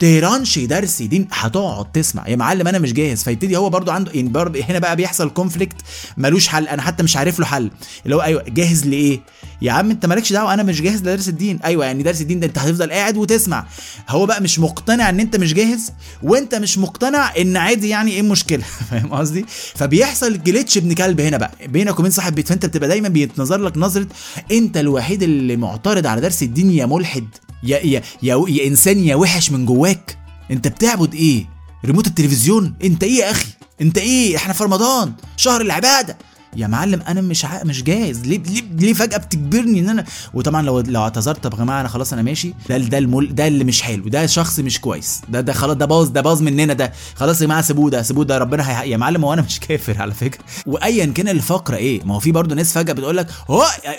تهرانش 0.03 0.59
درس 0.59 1.03
دين 1.03 1.29
هتقعد 1.33 1.93
تسمع. 1.93 2.29
يا 2.29 2.37
معلم 2.37 2.69
أنا 2.69 2.79
مش 2.79 2.93
جاهز 2.93 3.23
فيبتدي 3.23 3.57
هو 3.57 3.71
برضو 3.71 3.91
عنده 3.91 4.13
يعني 4.13 4.29
برضو 4.29 4.59
هنا 4.69 4.79
بقى 4.79 4.97
بيحصل 4.97 5.31
conflict 5.31 5.77
ملوش 6.17 6.49
حل 6.49 6.69
أنا 6.69 6.83
حتى 6.83 7.03
مش 7.03 7.17
عارف 7.17 7.39
له 7.39 7.47
حل. 7.47 7.71
اللي 8.05 8.17
هو 8.17 8.23
أيوه 8.23 8.43
جاهز 8.49 8.87
لإيه؟ 8.87 9.21
يا 9.63 9.73
عم 9.73 9.91
أنت 9.91 10.07
مالكش 10.07 10.33
دعوة 10.33 10.55
أنا 10.55 10.63
مش 10.63 10.81
جاهز 10.81 11.01
لدرس 11.01 11.29
الدين 11.29 11.59
أيوه 11.65 11.85
يعني 11.85 12.03
درس 12.03 12.21
الدين 12.21 12.41
ده 12.41 12.47
أنت 12.47 12.59
هتفضل 12.59 12.91
قاعد 12.91 13.17
وتسمع. 13.17 13.67
هو 14.09 14.27
بقى 14.27 14.43
مش 14.43 14.59
مقتنع 14.59 15.09
إن 15.09 15.21
أنت 15.21 15.37
مش 15.37 15.55
جاهز 15.55 15.93
وأنت 16.23 16.55
مش 16.55 16.79
مقتنع 16.79 17.37
إن 17.37 17.57
عادي 17.57 17.89
يعني 17.89 18.13
إيه 18.13 18.21
المشكلة؟ 18.21 18.63
فاهم 18.91 19.13
قصدي؟ 19.15 19.45
فبيحصل 19.75 20.43
جليتش 20.43 20.77
ابن 20.79 20.93
كلب 20.93 21.21
هنا 21.21 21.37
بقى. 21.37 21.53
بينك 21.67 21.99
وبين 21.99 22.11
صاحب 22.11 22.35
بيت 22.35 22.49
فأنت 22.49 22.67
بتبقى 22.67 22.89
دايما 22.89 23.09
بيتنظر 23.09 23.59
لك 23.61 23.77
نظرة 23.77 24.07
أنت 24.53 24.77
الوحيد 24.77 25.23
اللي 25.23 25.57
معترض 25.57 26.07
على 26.07 26.21
درس 26.21 26.43
الدين 26.43 26.71
يا 26.71 26.87
ملحد. 26.87 27.29
يا 27.63 27.79
يا 27.79 28.03
يا, 28.23 28.45
يا 28.49 28.67
إنسان 28.67 28.99
يا 28.99 29.15
وحش 29.17 29.51
من 29.51 29.67
جواك. 29.67 30.19
أنت 30.51 30.69
بتعبد 30.69 31.15
إيه؟ 31.15 31.47
ريموت 31.85 32.07
التلفزيون. 32.07 32.75
أنت 32.85 33.03
إيه 33.05 33.19
يا 33.19 33.31
أخي؟ 33.31 33.47
أنت 33.81 33.99
إيه؟ 33.99 34.37
إحنا 34.37 34.53
في 34.53 34.65
رمضان 34.65 35.13
شهر 35.37 35.61
العبادة. 35.61 36.19
يا 36.57 36.67
معلم 36.67 37.03
أنا 37.09 37.21
مش 37.21 37.45
ع... 37.45 37.65
مش 37.65 37.83
جاهز. 37.83 38.21
ليه 38.21 38.39
ليه 38.39 38.63
ليه 38.79 38.93
فجأة 38.93 39.17
بتجبرني 39.19 39.81
إن 39.81 39.89
أنا 39.89 40.05
وطبعا 40.35 40.63
لو 40.63 40.81
لو 40.81 41.03
اعتذرت 41.03 41.45
طب 41.45 41.53
يا 41.53 41.59
جماعة 41.59 41.81
أنا 41.81 41.89
خلاص 41.89 42.13
أنا 42.13 42.23
ماشي. 42.23 42.55
ده 42.69 42.79
ده 42.79 42.99
المل... 42.99 43.35
ده 43.35 43.47
اللي 43.47 43.65
مش 43.65 43.83
حلو. 43.83 44.09
ده 44.09 44.27
شخص 44.27 44.59
مش 44.61 44.81
كويس. 44.81 45.21
ده 45.29 45.41
ده 45.41 45.53
خلاص 45.53 45.77
ده 45.77 45.87
باظ 45.87 46.09
ده 46.09 46.21
باظ 46.21 46.43
مننا. 46.43 46.73
ده 46.75 46.93
خلاص 47.15 47.41
يا 47.41 47.47
جماعة 47.47 47.63
سيبوه 47.63 47.91
ده 47.91 48.03
سيبوه 48.03 48.25
ده 48.25 48.39
ربنا 48.39 48.83
هي... 48.83 48.91
يا 48.91 48.97
معلم 48.97 49.25
هو 49.25 49.33
أنا 49.33 49.43
مش 49.43 49.61
كافر 49.69 50.03
على 50.03 50.15
فكرة. 50.15 50.45
وايا 50.67 51.07
كان 51.07 51.29
الفقرة 51.29 51.77
إيه؟ 51.77 52.05
ما 52.05 52.15
هو 52.15 52.21
في 52.21 52.33
برضه 52.33 52.55
ناس 52.55 52.73
فجأة 52.73 52.93
بتقول 52.93 53.17
لك 53.17 53.27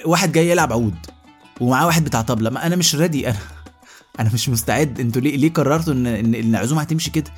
واحد 0.05 0.31
جاي 0.31 0.49
يلعب 0.49 0.73
عود. 0.73 0.95
ومعاه 1.61 1.85
واحد 1.85 2.03
بتاع 2.03 2.21
طبلة. 2.21 2.49
ما 2.49 2.67
أنا 2.67 2.75
مش 2.75 2.95
ready 2.95 3.29
أنا 3.29 3.37
أنا 4.19 4.29
مش 4.33 4.49
مستعد. 4.49 4.99
أنتوا 4.99 5.21
ليه 5.21 5.37
ليه 5.37 5.53
قررتوا 5.53 5.93
ان 5.93 6.07
ان 6.07 6.35
العزومة 6.35 6.81
هتمشي 6.81 7.11
كده؟ 7.11 7.31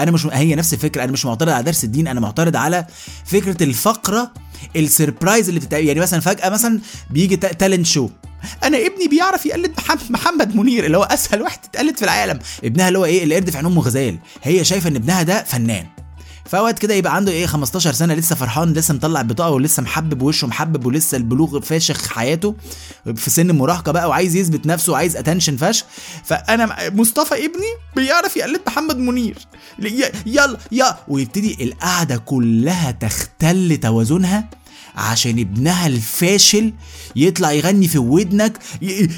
أنا 0.00 0.10
مش 0.10 0.26
هي 0.26 0.54
نفس 0.54 0.74
الفكرة. 0.74 1.04
أنا 1.04 1.12
مش 1.12 1.24
معترض 1.24 1.48
على 1.48 1.64
درس 1.64 1.84
الدين. 1.84 2.08
أنا 2.08 2.20
معترض 2.20 2.56
على 2.56 2.86
فكرة 3.24 3.62
الفقرة 3.62 4.32
ال 4.76 4.84
surprise 4.84 5.48
اللي 5.48 5.60
بتتعمل 5.60 5.84
يعني 5.84 6.00
مثلا 6.00 6.20
فجأة 6.20 6.48
مثلا 6.48 6.80
بيجي 7.10 7.36
talent 7.36 7.86
show 7.86 8.08
أنا 8.64 8.78
ابني 8.86 9.08
بيعرف 9.08 9.46
يقلد 9.46 9.72
محمد, 10.10 10.56
منير 10.56 10.86
اللي 10.86 10.96
هو 10.96 11.02
أسهل 11.02 11.42
واحد 11.42 11.58
تتقلد 11.60 11.96
في 11.96 12.02
العالم. 12.04 12.38
ابنها 12.64 12.88
اللي 12.88 12.98
هو 12.98 13.04
إيه؟ 13.04 13.24
القرد 13.24 13.50
في 13.50 13.56
عين 13.56 13.66
امه 13.66 13.82
غزال. 13.82 14.18
هي 14.42 14.64
شايفة 14.64 14.88
إن 14.88 14.96
ابنها 14.96 15.22
ده 15.22 15.42
فنان. 15.44 15.86
فوقت 16.48 16.78
كده 16.78 16.94
يبقى 16.94 17.16
عنده 17.16 17.32
إيه 17.32 17.46
15 17.46 17.92
سنة 17.92 18.14
لسه 18.14 18.34
فرحان 18.36 18.72
لسه 18.72 18.94
مطلع 18.94 19.20
البطاقه 19.20 19.50
ولسه 19.50 19.82
محبب 19.82 20.22
وشه 20.22 20.46
محبب 20.46 20.86
ولسه 20.86 21.16
البلوغ 21.16 21.60
فاشخ 21.60 22.08
حياته 22.08 22.54
في 23.16 23.30
سن 23.30 23.50
المراهقه 23.50 23.92
بقى 23.92 24.08
وعايز 24.08 24.36
يثبت 24.36 24.66
نفسه 24.66 24.92
وعايز 24.92 25.16
اتنشن 25.16 25.56
فشخ. 25.56 25.84
فأنا 26.24 26.90
مصطفى 26.90 27.34
ابني 27.34 27.72
بيعرف 27.96 28.36
يقلد 28.36 28.60
محمد 28.66 28.98
منير. 28.98 29.38
يلا 30.26 30.58
يا 30.72 30.96
ويبتدي 31.08 31.64
القعدة 31.64 32.16
كلها 32.16 32.90
تختل 32.90 33.76
توازنها. 33.82 34.50
عشان 34.98 35.38
ابنها 35.38 35.86
الفاشل 35.86 36.72
يطلع 37.16 37.52
يغني 37.52 37.88
في 37.88 37.98
ودنك 37.98 38.58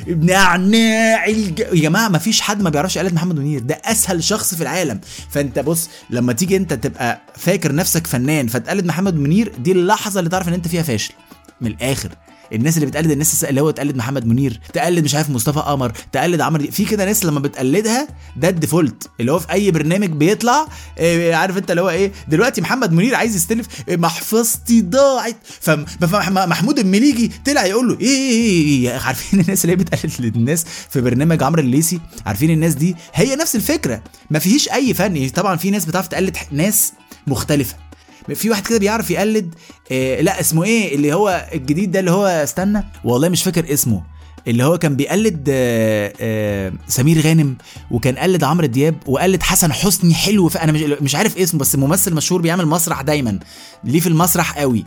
نعناع 0.06 1.26
الج... 1.26 1.58
يا 1.58 1.80
جماعة 1.82 2.08
ما 2.08 2.18
فيش 2.18 2.40
حد 2.40 2.62
ما 2.62 2.70
بيعرفش 2.70 2.96
يقلد 2.96 3.14
محمد 3.14 3.38
منير 3.38 3.60
ده 3.60 3.74
أسهل 3.84 4.24
شخص 4.24 4.54
في 4.54 4.62
العالم. 4.62 5.00
فأنت 5.30 5.58
بص 5.58 5.88
لما 6.10 6.32
تيجي 6.32 6.56
أنت 6.56 6.72
تبقى 6.72 7.20
فاكر 7.36 7.74
نفسك 7.74 8.06
فنان 8.06 8.46
فتقلد 8.46 8.84
محمد 8.84 9.14
منير 9.14 9.52
دي 9.58 9.72
اللحظة 9.72 10.18
اللي 10.18 10.30
تعرف 10.30 10.48
إن 10.48 10.52
أنت 10.52 10.68
فيها 10.68 10.82
فاشل. 10.82 11.14
من 11.60 11.66
الآخر. 11.70 12.10
الناس 12.52 12.76
اللي 12.76 12.86
بتقلد 12.86 13.10
الناس 13.10 13.44
اللي 13.44 13.60
هو 13.60 13.70
تقلد 13.70 13.96
محمد 13.96 14.26
منير 14.26 14.60
تقلد 14.72 15.04
مش 15.04 15.14
عارف 15.14 15.30
مصطفى 15.30 15.60
قمر 15.60 15.92
تقلد 16.12 16.40
عمرو 16.40 16.64
في 16.70 16.84
كده 16.84 17.04
ناس 17.04 17.24
لما 17.24 17.40
بتقلدها 17.40 18.08
ده 18.36 18.48
ال 18.48 18.56
default 18.56 19.10
اللي 19.20 19.32
هو 19.32 19.38
في 19.38 19.52
أي 19.52 19.70
برنامج 19.70 20.08
بيطلع 20.08 20.66
آه، 20.98 21.34
عارف 21.34 21.58
أنت 21.58 21.70
اللي 21.70 21.82
هو 21.82 21.90
إيه 21.90 22.12
دلوقتي 22.28 22.60
محمد 22.60 22.92
منير 22.92 23.14
عايز 23.14 23.36
يستلف 23.36 23.66
آه، 23.88 23.96
محفظتي 23.96 24.80
ضاعت 24.80 25.36
فمحمود 25.60 26.78
المليجي 26.78 27.30
طلع 27.46 27.66
يقول 27.66 27.88
له 27.88 28.00
إيه 28.00 28.06
إيه 28.06 28.40
إيه 28.40 28.90
إيه؟ 28.90 28.98
عارفين 28.98 29.40
الناس 29.40 29.64
اللي 29.64 29.76
بتقلد 29.76 30.36
الناس 30.36 30.64
في 30.90 31.00
برنامج 31.00 31.42
عمرو 31.42 31.62
الليثي 31.62 32.00
عارفين 32.26 32.50
الناس 32.50 32.74
دي 32.74 32.96
هي 33.14 33.36
نفس 33.36 33.56
الفكرة 33.56 34.02
ما 34.30 34.38
فيش 34.38 34.68
أي 34.68 34.94
فن 34.94 35.16
يعني 35.16 35.30
طبعا 35.30 35.56
في 35.56 35.70
ناس 35.70 35.84
بتعرف 35.84 36.08
تقلد 36.08 36.36
ناس 36.50 36.92
مختلفة 37.26 37.89
في 38.34 38.50
واحد 38.50 38.66
كده 38.66 38.78
بيعرف 38.78 39.10
يقلد 39.10 39.54
آه 39.92 40.20
لا 40.20 40.40
اسمه 40.40 40.64
إيه؟ 40.64 40.94
اللي 40.94 41.12
هو 41.14 41.48
الجديد 41.54 41.90
ده 41.90 42.00
اللي 42.00 42.10
هو 42.10 42.26
استنى 42.26 42.84
والله 43.04 43.28
مش 43.28 43.42
فاكر 43.42 43.72
اسمه. 43.72 44.02
اللي 44.48 44.64
هو 44.64 44.78
كان 44.78 44.96
بيقلد 44.96 45.48
آه 45.50 46.12
آه 46.20 46.72
سمير 46.88 47.20
غانم 47.20 47.56
وكان 47.90 48.16
قلد 48.18 48.44
عمرو 48.44 48.66
دياب 48.66 48.96
وقلد 49.06 49.42
حسن 49.42 49.72
حسني 49.72 50.14
حلو 50.14 50.48
فانا 50.48 50.72
مش 50.72 50.80
مش 50.80 51.14
عارف 51.14 51.38
اسمه 51.38 51.60
بس 51.60 51.76
ممثل 51.76 52.14
مشهور 52.14 52.40
بيعمل 52.42 52.66
مسرح 52.66 53.00
دايما 53.02 53.38
ليه 53.84 54.00
في 54.00 54.06
المسرح 54.06 54.58
قوي. 54.58 54.84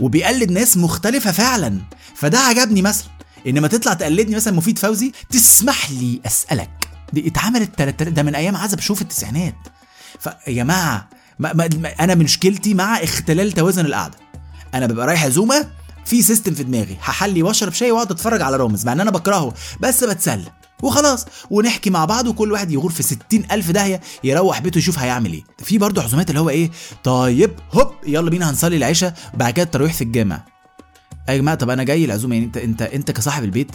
وبيقلد 0.00 0.50
ناس 0.50 0.76
مختلفة 0.76 1.32
فعلا 1.32 1.78
فده 2.14 2.38
عجبني 2.38 2.82
مثلا 2.82 3.08
انما 3.46 3.68
تطلع 3.68 3.92
تقلدني 3.94 4.36
مثلا 4.36 4.54
مفيد 4.54 4.78
فوزي 4.78 5.12
تسمح 5.30 5.90
لي 5.90 6.20
أسألك 6.26 6.70
دي 7.12 7.28
اتعملت 7.28 7.82
ده 8.02 8.22
من 8.22 8.34
أيام 8.34 8.56
عزب 8.56 8.80
شوف 8.80 9.02
التسعينات. 9.02 9.54
فيا 10.20 10.52
جماعة 10.52 11.08
ما 11.38 11.52
ما 11.52 11.88
أنا 12.00 12.14
مشكلتي 12.14 12.74
مع 12.74 12.96
اختلال 12.96 13.52
توازن 13.52 13.86
القعدة. 13.86 14.14
أنا 14.74 14.86
ببقى 14.86 15.06
رايح 15.06 15.24
عزومه 15.24 15.66
في 16.04 16.22
system 16.22 16.54
في 16.54 16.62
دماغي. 16.62 16.96
هحلي 17.00 17.42
واشرب 17.42 17.72
شاي 17.72 17.90
وأقعد 17.90 18.10
أتفرج 18.10 18.42
على 18.42 18.56
رامز 18.56 18.86
مع 18.86 18.92
إن 18.92 19.00
أنا 19.00 19.10
بكرهه 19.10 19.54
بس 19.80 20.04
بتسلى. 20.04 20.52
وخلاص. 20.82 21.26
ونحكي 21.50 21.90
مع 21.90 22.04
بعض 22.04 22.26
وكل 22.26 22.52
واحد 22.52 22.70
يغور 22.70 22.90
في 22.92 23.02
ستين 23.02 23.44
ألف 23.52 23.70
داهية 23.70 24.00
يروح 24.24 24.58
بيته 24.60 24.78
يشوف 24.78 24.98
هيعمل 24.98 25.32
إيه. 25.32 25.44
في 25.64 25.78
برضه 25.78 26.02
عزومات 26.02 26.30
اللي 26.30 26.40
هو 26.40 26.48
إيه 26.50 26.70
طيب 27.04 27.50
هوب 27.72 27.92
يلا 28.06 28.30
بينا 28.30 28.50
هنصلي 28.50 28.76
العشاء 28.76 29.14
بعد 29.34 29.52
كده 29.52 29.64
التراويح 29.64 29.92
في 29.92 30.04
الجامع. 30.04 30.44
يا 31.28 31.36
جماعة 31.36 31.56
طب 31.56 31.70
أنا 31.70 31.82
جاي 31.84 32.04
العزومه 32.04 32.34
يعني 32.34 32.46
انت 32.46 32.56
انت 32.56 32.82
أنت 32.82 33.10
كصاحب 33.10 33.44
البيت 33.44 33.70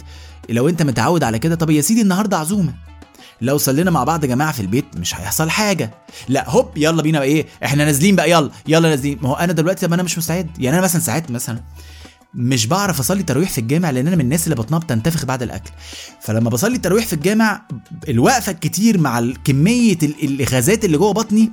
لو 0.48 0.68
أنت 0.68 0.82
متعود 0.82 1.24
على 1.24 1.38
كده 1.38 1.54
طب 1.54 1.70
يا 1.70 1.80
سيدي 1.80 2.02
النهارده 2.02 2.38
عزومة. 2.38 2.74
لو 3.40 3.58
صلينا 3.58 3.90
مع 3.90 4.04
بعض 4.04 4.24
يا 4.24 4.28
جماعة 4.28 4.52
في 4.52 4.60
البيت 4.60 4.84
مش 4.96 5.14
هيحصل 5.14 5.50
حاجة. 5.50 5.90
لا 6.28 6.50
هوب 6.50 6.70
يلا 6.76 7.02
بينا 7.02 7.18
بقى 7.18 7.28
إيه 7.28 7.46
إحنا 7.64 7.84
نازلين 7.84 8.16
بقى 8.16 8.30
يلا 8.30 8.50
يلا 8.68 8.88
نازلين. 8.88 9.18
ما 9.22 9.28
هو 9.28 9.34
أنا 9.34 9.52
دلوقتي 9.52 9.86
طب 9.86 9.92
أنا 9.92 10.02
مش 10.02 10.18
مستعد. 10.18 10.50
يعني 10.58 10.76
أنا 10.76 10.84
مثلا 10.84 11.00
ساعات 11.00 11.30
مثلا 11.30 11.60
مش 12.34 12.66
بعرف 12.66 13.00
أصلي 13.00 13.22
تراويح 13.22 13.50
في 13.50 13.58
الجامع 13.58 13.90
لأن 13.90 14.06
أنا 14.06 14.16
من 14.16 14.22
الناس 14.24 14.44
اللي 14.44 14.54
بطنها 14.56 14.78
بتنتفخ 14.78 15.24
بعد 15.24 15.42
الأكل. 15.42 15.70
فلما 16.20 16.50
بصلي 16.50 16.76
التراويح 16.76 17.06
في 17.06 17.12
الجامع 17.12 17.62
الوقفة 18.08 18.52
الكتير 18.52 18.98
مع 18.98 19.32
كمية 19.44 19.98
ال- 20.02 20.40
الغازات 20.40 20.84
اللي 20.84 20.98
جوه 20.98 21.12
بطني 21.12 21.52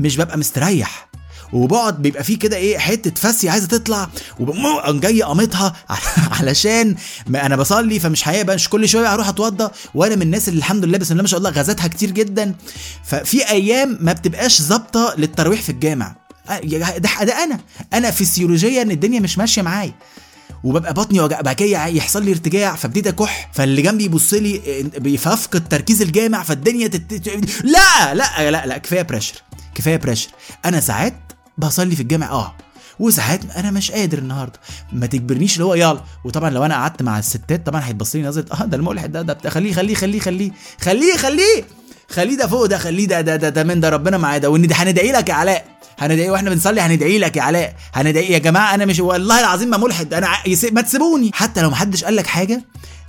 مش 0.00 0.16
ببقى 0.16 0.38
مستريح. 0.38 1.08
وبقعد 1.52 2.02
بيبقى 2.02 2.24
فيه 2.24 2.38
كده 2.38 2.56
إيه 2.56 2.78
حتة 2.78 3.20
فاسي 3.20 3.48
عايزة 3.48 3.66
تطلع 3.66 4.08
وبقوم 4.40 5.00
جاي 5.00 5.22
قامتها 5.22 5.72
علشان 6.40 6.96
ما 7.26 7.46
أنا 7.46 7.56
بصلي 7.56 8.00
فمش 8.00 8.28
هيبقى 8.28 8.54
مش 8.54 8.68
كل 8.68 8.88
شوية 8.88 9.14
هروح 9.14 9.28
أتوضى 9.28 9.70
وأنا 9.94 10.16
من 10.16 10.22
الناس 10.22 10.48
اللي 10.48 10.58
الحمد 10.58 10.84
لله 10.84 10.98
بسم 10.98 11.12
الله 11.12 11.22
ما 11.22 11.28
شاء 11.28 11.38
الله 11.38 11.50
غازاتها 11.50 11.88
كتير 11.88 12.10
جدا. 12.10 12.54
ففي 13.04 13.50
أيام 13.50 13.98
ما 14.00 14.12
بتبقاش 14.12 14.62
ظابطة 14.62 15.14
للتراويح 15.18 15.62
في 15.62 15.72
الجامع. 15.72 16.16
آه، 16.50 16.60
ده 16.60 16.98
ده 17.24 17.44
أنا. 17.44 17.60
أنا 17.94 18.10
فسيولوجيا 18.10 18.82
ان 18.82 18.90
الدنيا 18.90 19.20
مش 19.20 19.38
ماشية 19.38 19.62
معايا. 19.62 19.94
وببقى 20.64 20.94
بطني 20.94 21.20
وجع 21.20 21.40
بعد 21.40 21.54
كده 21.54 21.86
يحصل 21.86 22.24
لي 22.24 22.30
ارتجاع 22.30 22.74
فابتدي 22.74 23.08
أكح 23.08 23.50
فاللي 23.54 23.82
جنبي 23.82 24.04
يبص 24.04 24.34
لي 24.34 25.18
فافقد 25.18 25.68
تركيز 25.68 26.02
الجامع 26.02 26.42
فالدنيا 26.42 26.86
تت... 26.86 27.28
لا 27.64 28.14
لا 28.14 28.50
لا 28.50 28.66
لا 28.66 28.78
كفاية 28.78 29.02
بريشر 29.02 29.34
كفاية 29.74 29.96
بريشر 29.96 30.28
أنا 30.64 30.80
ساعات 30.80 31.25
بصلي 31.58 31.96
في 31.96 32.02
الجامع 32.02 32.30
آه. 32.30 32.54
وساعات 32.98 33.40
أنا 33.56 33.70
مش 33.70 33.92
قادر 33.92 34.18
النهارده. 34.18 34.60
ما 34.92 35.06
تجبرنيش 35.06 35.54
اللي 35.54 35.64
هو 35.64 35.74
يلا. 35.74 36.00
وطبعا 36.24 36.50
لو 36.50 36.64
أنا 36.64 36.74
قعدت 36.74 37.02
مع 37.02 37.18
الستات 37.18 37.66
طبعا 37.66 37.80
هيتبص 37.88 38.16
لي 38.16 38.22
نظرة 38.22 38.46
آه 38.52 38.64
ده 38.64 38.76
الملحد 38.76 39.12
ده 39.12 39.22
ده 39.22 39.50
خليه 39.50 39.72
خليه 39.72 39.94
خليه 39.94 40.20
خليه 40.20 40.50
خليه 40.80 41.16
خليه 41.16 41.64
خليه 42.10 42.36
ده 42.36 42.46
فوق 42.46 42.66
ده 42.66 42.78
خليه 42.78 43.06
ده 43.06 43.20
ده 43.20 43.36
ده, 43.36 43.48
ده 43.48 43.64
من 43.64 43.80
ده 43.80 43.88
ربنا 43.88 44.18
معاه 44.18 44.38
ده. 44.38 44.50
وان 44.50 44.72
هندعي 44.72 45.12
لك 45.12 45.28
يا 45.28 45.34
علاء. 45.34 45.64
هندعي 45.98 46.30
وإحنا 46.30 46.50
بنصلي 46.50 46.80
هندعي 46.80 47.18
لك 47.18 47.36
يا 47.36 47.42
علاء. 47.42 47.74
هندعي 47.94 48.32
يا 48.32 48.38
جماعة 48.38 48.74
أنا 48.74 48.84
مش 48.84 49.00
والله 49.00 49.40
العظيم 49.40 49.68
ما 49.70 49.76
ملحد 49.76 50.14
أنا 50.14 50.28
ما 50.72 50.80
تسيبوني. 50.80 51.30
حتى 51.34 51.62
لو 51.62 51.70
محدش 51.70 52.04
قال 52.04 52.16
لك 52.16 52.26
حاجة 52.26 52.64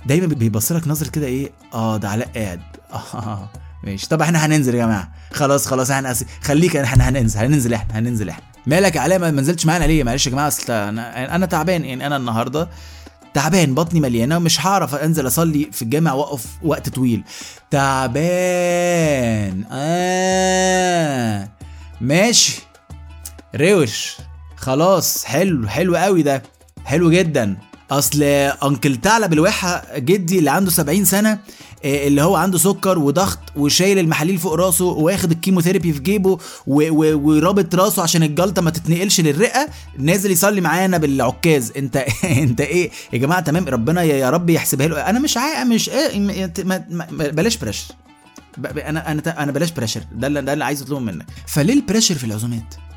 دايما 0.06 0.26
بيبص 0.26 0.72
لك 0.72 0.88
نظرة 0.88 1.08
كده 1.10 1.26
إيه؟ 1.26 1.52
آه 1.74 1.96
ده 1.96 2.08
علاء 2.08 2.28
قاعد. 2.34 2.60
آه. 3.14 3.50
ماشي. 3.84 4.08
طب 4.08 4.22
إحنا 4.22 4.46
هننزل 4.46 4.74
يا 4.74 4.84
جماعة. 4.84 5.08
خلاص 5.32 5.66
خلاص 5.66 5.90
إحنا 5.90 6.10
أس... 6.10 6.24
خليك 6.42 6.76
إحنا 6.76 7.08
هننزل 7.08 7.38
هننزل 7.40 7.74
إحنا 7.74 7.98
هننزل 7.98 8.28
إحنا. 8.28 8.44
مالك 8.66 8.96
يا 8.96 9.00
علاء 9.00 9.18
ما 9.18 9.30
نزلتش 9.30 9.66
معانا 9.66 9.84
ليه؟ 9.84 10.04
معلش 10.04 10.26
يا 10.26 10.32
جماعة 10.32 10.48
أصل 10.48 10.72
أنا 10.72 11.34
أنا 11.34 11.46
تعبان 11.46 11.84
يعني 11.84 12.06
أنا 12.06 12.16
النهارده 12.16 12.68
تعبان 13.34 13.74
بطني 13.74 14.00
مليانة 14.00 14.36
ومش 14.36 14.66
هعرف 14.66 14.94
أنزل 14.94 15.26
أصلي 15.26 15.68
في 15.72 15.82
الجامع 15.82 16.12
وأقف 16.12 16.44
وقت 16.62 16.88
طويل. 16.88 17.22
تعبان. 17.70 19.64
آه. 19.72 21.48
ماشي. 22.00 22.62
روش. 23.56 24.16
خلاص 24.56 25.24
حلو 25.24 25.68
حلو 25.68 25.96
قوي 25.96 26.22
ده. 26.22 26.42
حلو 26.84 27.10
جدا. 27.10 27.56
أصل 27.90 28.22
أنكل 28.22 28.96
ثعلب 29.02 29.32
الواحة 29.32 29.84
جدي 29.96 30.38
اللي 30.38 30.50
عنده 30.50 30.70
70 30.70 31.04
سنة 31.04 31.38
آه، 31.84 32.06
اللي 32.06 32.22
هو 32.22 32.36
عنده 32.36 32.58
سكر 32.58 32.98
وضغط 32.98 33.38
وشايل 33.56 33.98
المحاليل 33.98 34.38
فوق 34.38 34.54
راسه 34.54 34.84
واخد 34.84 35.30
ال 35.30 35.35
chemotherapy 35.35 35.92
في 35.92 36.00
جيبه 36.00 36.38
ورابط 36.66 37.74
راسه 37.74 38.02
عشان 38.02 38.22
الجلطة 38.22 38.62
ما 38.62 38.70
تتنقلش 38.70 39.20
للرئة 39.20 39.68
نازل 39.98 40.30
يصلي 40.30 40.60
معانا 40.60 40.98
بالعكاز. 40.98 41.72
انت 41.76 41.96
انت 42.24 42.60
إيه؟ 42.60 42.90
يا 43.12 43.18
جماعة 43.18 43.40
تمام 43.40 43.64
ربنا 43.68 44.02
يا 44.02 44.30
رب 44.30 44.50
يحسبها 44.50 44.86
له. 44.86 45.00
أنا 45.00 45.18
مش 45.18 45.36
عا 45.36 45.64
مش 45.64 45.90
إيه 45.90 46.52
بلاش 47.10 47.56
pressure 47.56 47.94
أنا 48.58 49.12
أنا 49.12 49.42
أنا 49.42 49.52
بلاش 49.52 49.70
pressure 49.70 50.00
ده 50.12 50.26
اللي 50.26 50.42
ده 50.42 50.52
اللي 50.52 50.64
عايز 50.64 50.82
اطلبه 50.82 51.00
منك. 51.00 51.26
فليه 51.46 51.74
ال 51.74 51.78
pressure 51.78 52.14
في 52.14 52.24
العزومات؟ 52.24 52.87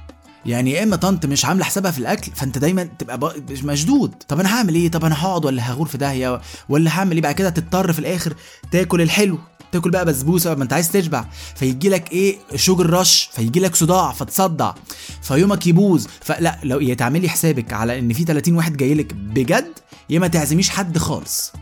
يعني 0.45 0.71
يا 0.71 0.83
إما 0.83 0.95
طنط 0.95 1.25
مش 1.25 1.45
عاملة 1.45 1.65
حسابها 1.65 1.91
في 1.91 1.99
الأكل 1.99 2.31
فأنت 2.35 2.57
دايما 2.57 2.83
تبقى 2.83 3.33
مشدود. 3.63 4.13
طب 4.27 4.39
أنا 4.39 4.55
هعمل 4.55 4.75
إيه؟ 4.75 4.91
طب 4.91 5.05
أنا 5.05 5.23
هقعد 5.25 5.45
ولا 5.45 5.71
هغور 5.71 5.87
في 5.87 5.97
داهية؟ 5.97 6.41
ولا 6.69 6.91
هعمل 6.99 7.13
إيه 7.15 7.21
بعد 7.21 7.35
كده؟ 7.35 7.49
تضطر 7.49 7.93
في 7.93 7.99
الآخر 7.99 8.33
تاكل 8.71 9.01
الحلو. 9.01 9.37
تاكل 9.71 9.91
بقى 9.91 10.05
بسبوسة 10.05 10.55
ما 10.55 10.63
أنت 10.63 10.73
عايز 10.73 10.91
تشبع. 10.91 11.25
فيجي 11.55 11.89
لك 11.89 12.11
إيه؟ 12.11 12.37
sugar 12.55 12.89
rush. 12.89 13.29
فيجي 13.33 13.59
لك 13.59 13.75
صداع 13.75 14.11
فتصدع. 14.11 14.73
فيومك 15.21 15.67
يبوظ. 15.67 16.05
فلا 16.21 16.59
لو 16.63 16.79
يا 16.79 16.93
تعملي 16.93 17.29
حسابك 17.29 17.73
على 17.73 17.99
إن 17.99 18.13
في 18.13 18.23
30 18.23 18.55
واحد 18.55 18.77
جاي 18.77 18.93
لك 18.93 19.13
بجد 19.13 19.71
يا 20.09 20.19
ما 20.19 20.27
تعزميش 20.27 20.69
حد 20.69 20.97
خالص. 20.97 21.53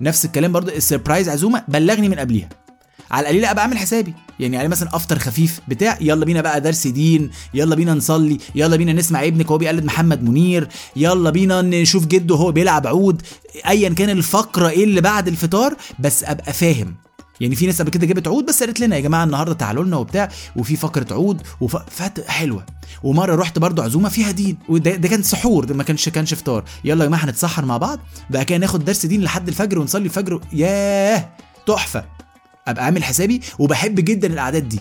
نفس 0.00 0.24
الكلام 0.24 0.52
برضو 0.52 0.70
ال 0.70 0.76
surprise 0.76 1.28
عزومة 1.28 1.64
بلغني 1.68 2.08
من 2.08 2.18
قبليها. 2.18 2.48
على 3.10 3.22
القليل 3.22 3.44
أبقى 3.44 3.62
أعمل 3.64 3.78
حسابي. 3.78 4.14
يعني 4.42 4.56
على 4.56 4.68
مثلا 4.68 4.96
أفطر 4.96 5.18
خفيف 5.18 5.60
بتاع 5.68 5.98
يلا 6.00 6.24
بينا 6.24 6.40
بقى 6.40 6.60
درس 6.60 6.86
دين 6.86 7.30
يلا 7.54 7.74
بينا 7.74 7.94
نصلي 7.94 8.38
يلا 8.54 8.76
بينا 8.76 8.92
نسمع 8.92 9.24
ابنك 9.24 9.50
وهو 9.50 9.58
بيقلد 9.58 9.84
محمد 9.84 10.22
منير 10.22 10.68
يلا 10.96 11.30
بينا 11.30 11.62
نشوف 11.62 12.06
جده 12.06 12.34
وهو 12.34 12.52
بيلعب 12.52 12.86
عود 12.86 13.22
ايا 13.68 13.88
كان 13.88 14.10
الفقرة 14.10 14.68
إيه 14.68 14.84
اللي 14.84 15.00
بعد 15.00 15.28
الفطار 15.28 15.76
بس 15.98 16.24
أبقى 16.24 16.52
فاهم. 16.52 16.94
يعني 17.40 17.54
في 17.56 17.66
ناس 17.66 17.82
قبل 17.82 17.90
كده 17.90 18.06
جابت 18.06 18.28
عود 18.28 18.46
بس 18.46 18.62
قالت 18.62 18.80
لنا 18.80 18.96
يا 18.96 19.00
جماعة 19.00 19.24
النهارده 19.24 19.54
تعالوا 19.54 19.84
لنا 19.84 19.96
وبتاع 19.96 20.28
وفي 20.56 20.76
فقرة 20.76 21.06
عود 21.14 21.42
وف... 21.60 21.76
فات 21.90 22.28
حلوة. 22.30 22.66
ومرة 23.02 23.34
رحت 23.34 23.58
برضو 23.58 23.82
عزومة 23.82 24.08
فيها 24.08 24.30
دين 24.30 24.56
وده 24.68 24.96
ده 24.96 25.08
كان 25.08 25.22
سحور 25.22 25.64
ده 25.64 25.74
ما 25.74 25.82
كانش 25.82 26.08
كانش 26.08 26.34
فطار. 26.34 26.64
يلا 26.84 27.04
يا 27.04 27.08
جماعة 27.08 27.24
هنتسحر 27.24 27.64
مع 27.64 27.76
بعض 27.76 27.98
بقى 28.30 28.44
كده 28.44 28.58
ناخد 28.58 28.84
درس 28.84 29.06
دين 29.06 29.22
لحد 29.22 29.48
الفجر 29.48 29.78
ونصلي 29.78 30.04
الفجر 30.04 30.40
ياه! 30.52 31.28
تحفة. 31.66 32.04
ابقى 32.68 32.84
عامل 32.84 33.04
حسابي 33.04 33.40
وبحب 33.58 33.94
جدا 33.94 34.32
القعدات 34.32 34.62
دي. 34.62 34.80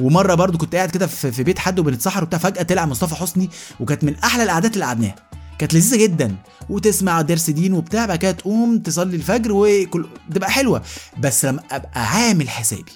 ومرة 0.00 0.34
برضو 0.34 0.58
كنت 0.58 0.74
قاعد 0.74 0.90
كده 0.90 1.06
في 1.06 1.42
بيت 1.42 1.58
حد 1.58 1.78
وبنتسحر 1.78 2.22
وبتاع 2.22 2.38
فجأة 2.38 2.62
طلع 2.62 2.86
مصطفى 2.86 3.14
حسني 3.14 3.50
وكانت 3.80 4.04
من 4.04 4.14
أحلى 4.16 4.42
القعدات 4.42 4.74
اللي 4.74 4.84
قعدناها. 4.84 5.14
كانت 5.58 5.74
لذيذة 5.74 6.02
جدا. 6.02 6.36
وتسمع 6.70 7.20
درس 7.20 7.50
دين 7.50 7.72
وبتاع 7.72 8.06
بعد 8.06 8.18
كده 8.18 8.32
تقوم 8.32 8.78
تصلي 8.78 9.16
الفجر 9.16 9.52
وكل 9.52 10.06
تبقى 10.34 10.50
حلوة. 10.50 10.82
بس 11.18 11.44
لما 11.44 11.62
أبقى 11.70 12.06
عامل 12.10 12.48
حسابي 12.48 12.92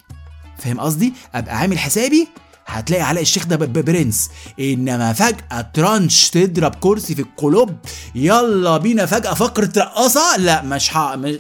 فاهم 0.58 0.80
قصدي؟ 0.80 1.12
أبقى 1.34 1.58
عامل 1.58 1.78
حسابي 1.78 2.28
هتلاقي 2.66 3.02
علاء 3.02 3.22
الشيخ 3.22 3.46
ده 3.46 3.56
برنس. 3.56 4.30
إنما 4.60 5.12
فجأة 5.12 5.60
ترانش 5.74 6.30
تضرب 6.30 6.74
كرسي 6.74 7.14
في 7.14 7.22
القلوب. 7.22 7.70
يلا 8.14 8.76
بينا 8.76 9.06
فجأة 9.06 9.34
فقرة 9.34 9.72
رقاصة. 9.76 10.36
لا 10.36 10.62
مش 10.62 10.88
ح... 10.90 10.98
مش 10.98 11.38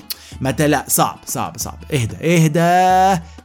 ت- 0.58 0.62
لا 0.62 0.84
صعب 0.88 1.18
صعب 1.26 1.56
صعب. 1.58 1.78
اهدى 1.92 2.16
اهدى 2.16 2.60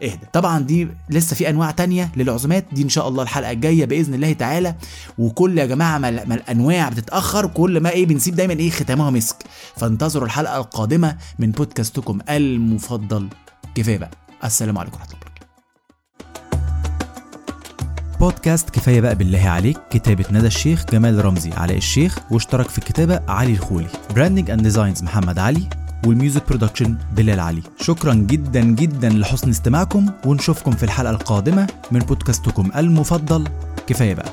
اهدى. 0.04 0.26
طبعا 0.34 0.60
دي 0.60 0.88
لسه 1.10 1.36
في 1.36 1.50
أنواع 1.50 1.72
تانية 1.72 2.12
للعزومات. 2.16 2.66
دي 2.72 2.82
إن 2.82 2.90
شاء 2.90 3.08
الله 3.08 3.24
الحلقة 3.24 3.52
الجاية 3.52 3.86
بإذن 3.86 4.14
الله 4.14 4.34
تعالى. 4.34 4.76
وكل 5.18 5.58
يا 5.58 5.66
جماعة 5.66 5.98
ما, 5.98 6.26
ما 6.26 6.36
الأنواع 6.36 6.90
بتتأخر. 6.90 7.48
كل 7.48 7.80
ما 7.80 7.90
إيه 7.90 8.06
بنسيب 8.06 8.36
دايما 8.36 8.54
إيه 8.54 8.70
ختامها 8.70 9.10
مسك. 9.10 9.36
فانتظروا 9.76 10.26
الحلقة 10.26 10.58
القادمة 10.58 11.18
من 11.40 11.52
بودكاستكم 11.52 12.20
المفضل. 12.30 13.30
كفاية 13.76 13.98
بقى. 13.98 14.12
السلام 14.44 14.78
عليكم 14.78 14.96
ورحمة 14.98 15.14
الله. 15.14 15.29
بودكاست 18.20 18.70
كفاية 18.70 19.02
بقى 19.02 19.16
بالله 19.16 19.50
عليك 19.50 19.78
كتابة 19.90 20.26
ندى 20.32 20.48
الشيخ 20.48 20.86
جمال 20.92 21.26
رمزي 21.26 21.52
علاء 21.54 21.78
الشيخ 21.78 22.20
واشترك 22.32 22.70
في 22.70 22.78
الكتابة 22.78 23.20
علي 23.28 23.52
الخولي. 23.54 23.88
branding 24.16 24.50
and 24.52 24.62
designs 24.64 25.04
محمد 25.04 25.40
علي 25.40 25.64
وال 26.06 26.18
music 26.18 26.48
production 26.50 26.98
بلال 27.16 27.40
علي. 27.40 27.62
شكرا 27.82 28.14
جدا 28.14 28.62
جدا 28.62 29.10
لحسن 29.10 29.50
استماعكم 29.50 30.06
ونشوفكم 30.26 30.72
في 30.72 30.84
الحلقة 30.84 31.12
القادمة 31.12 31.68
من 31.92 32.00
بودكاستكم 32.00 32.72
المفضل 32.76 33.48
كفاية 33.88 34.14
بقى. 34.14 34.30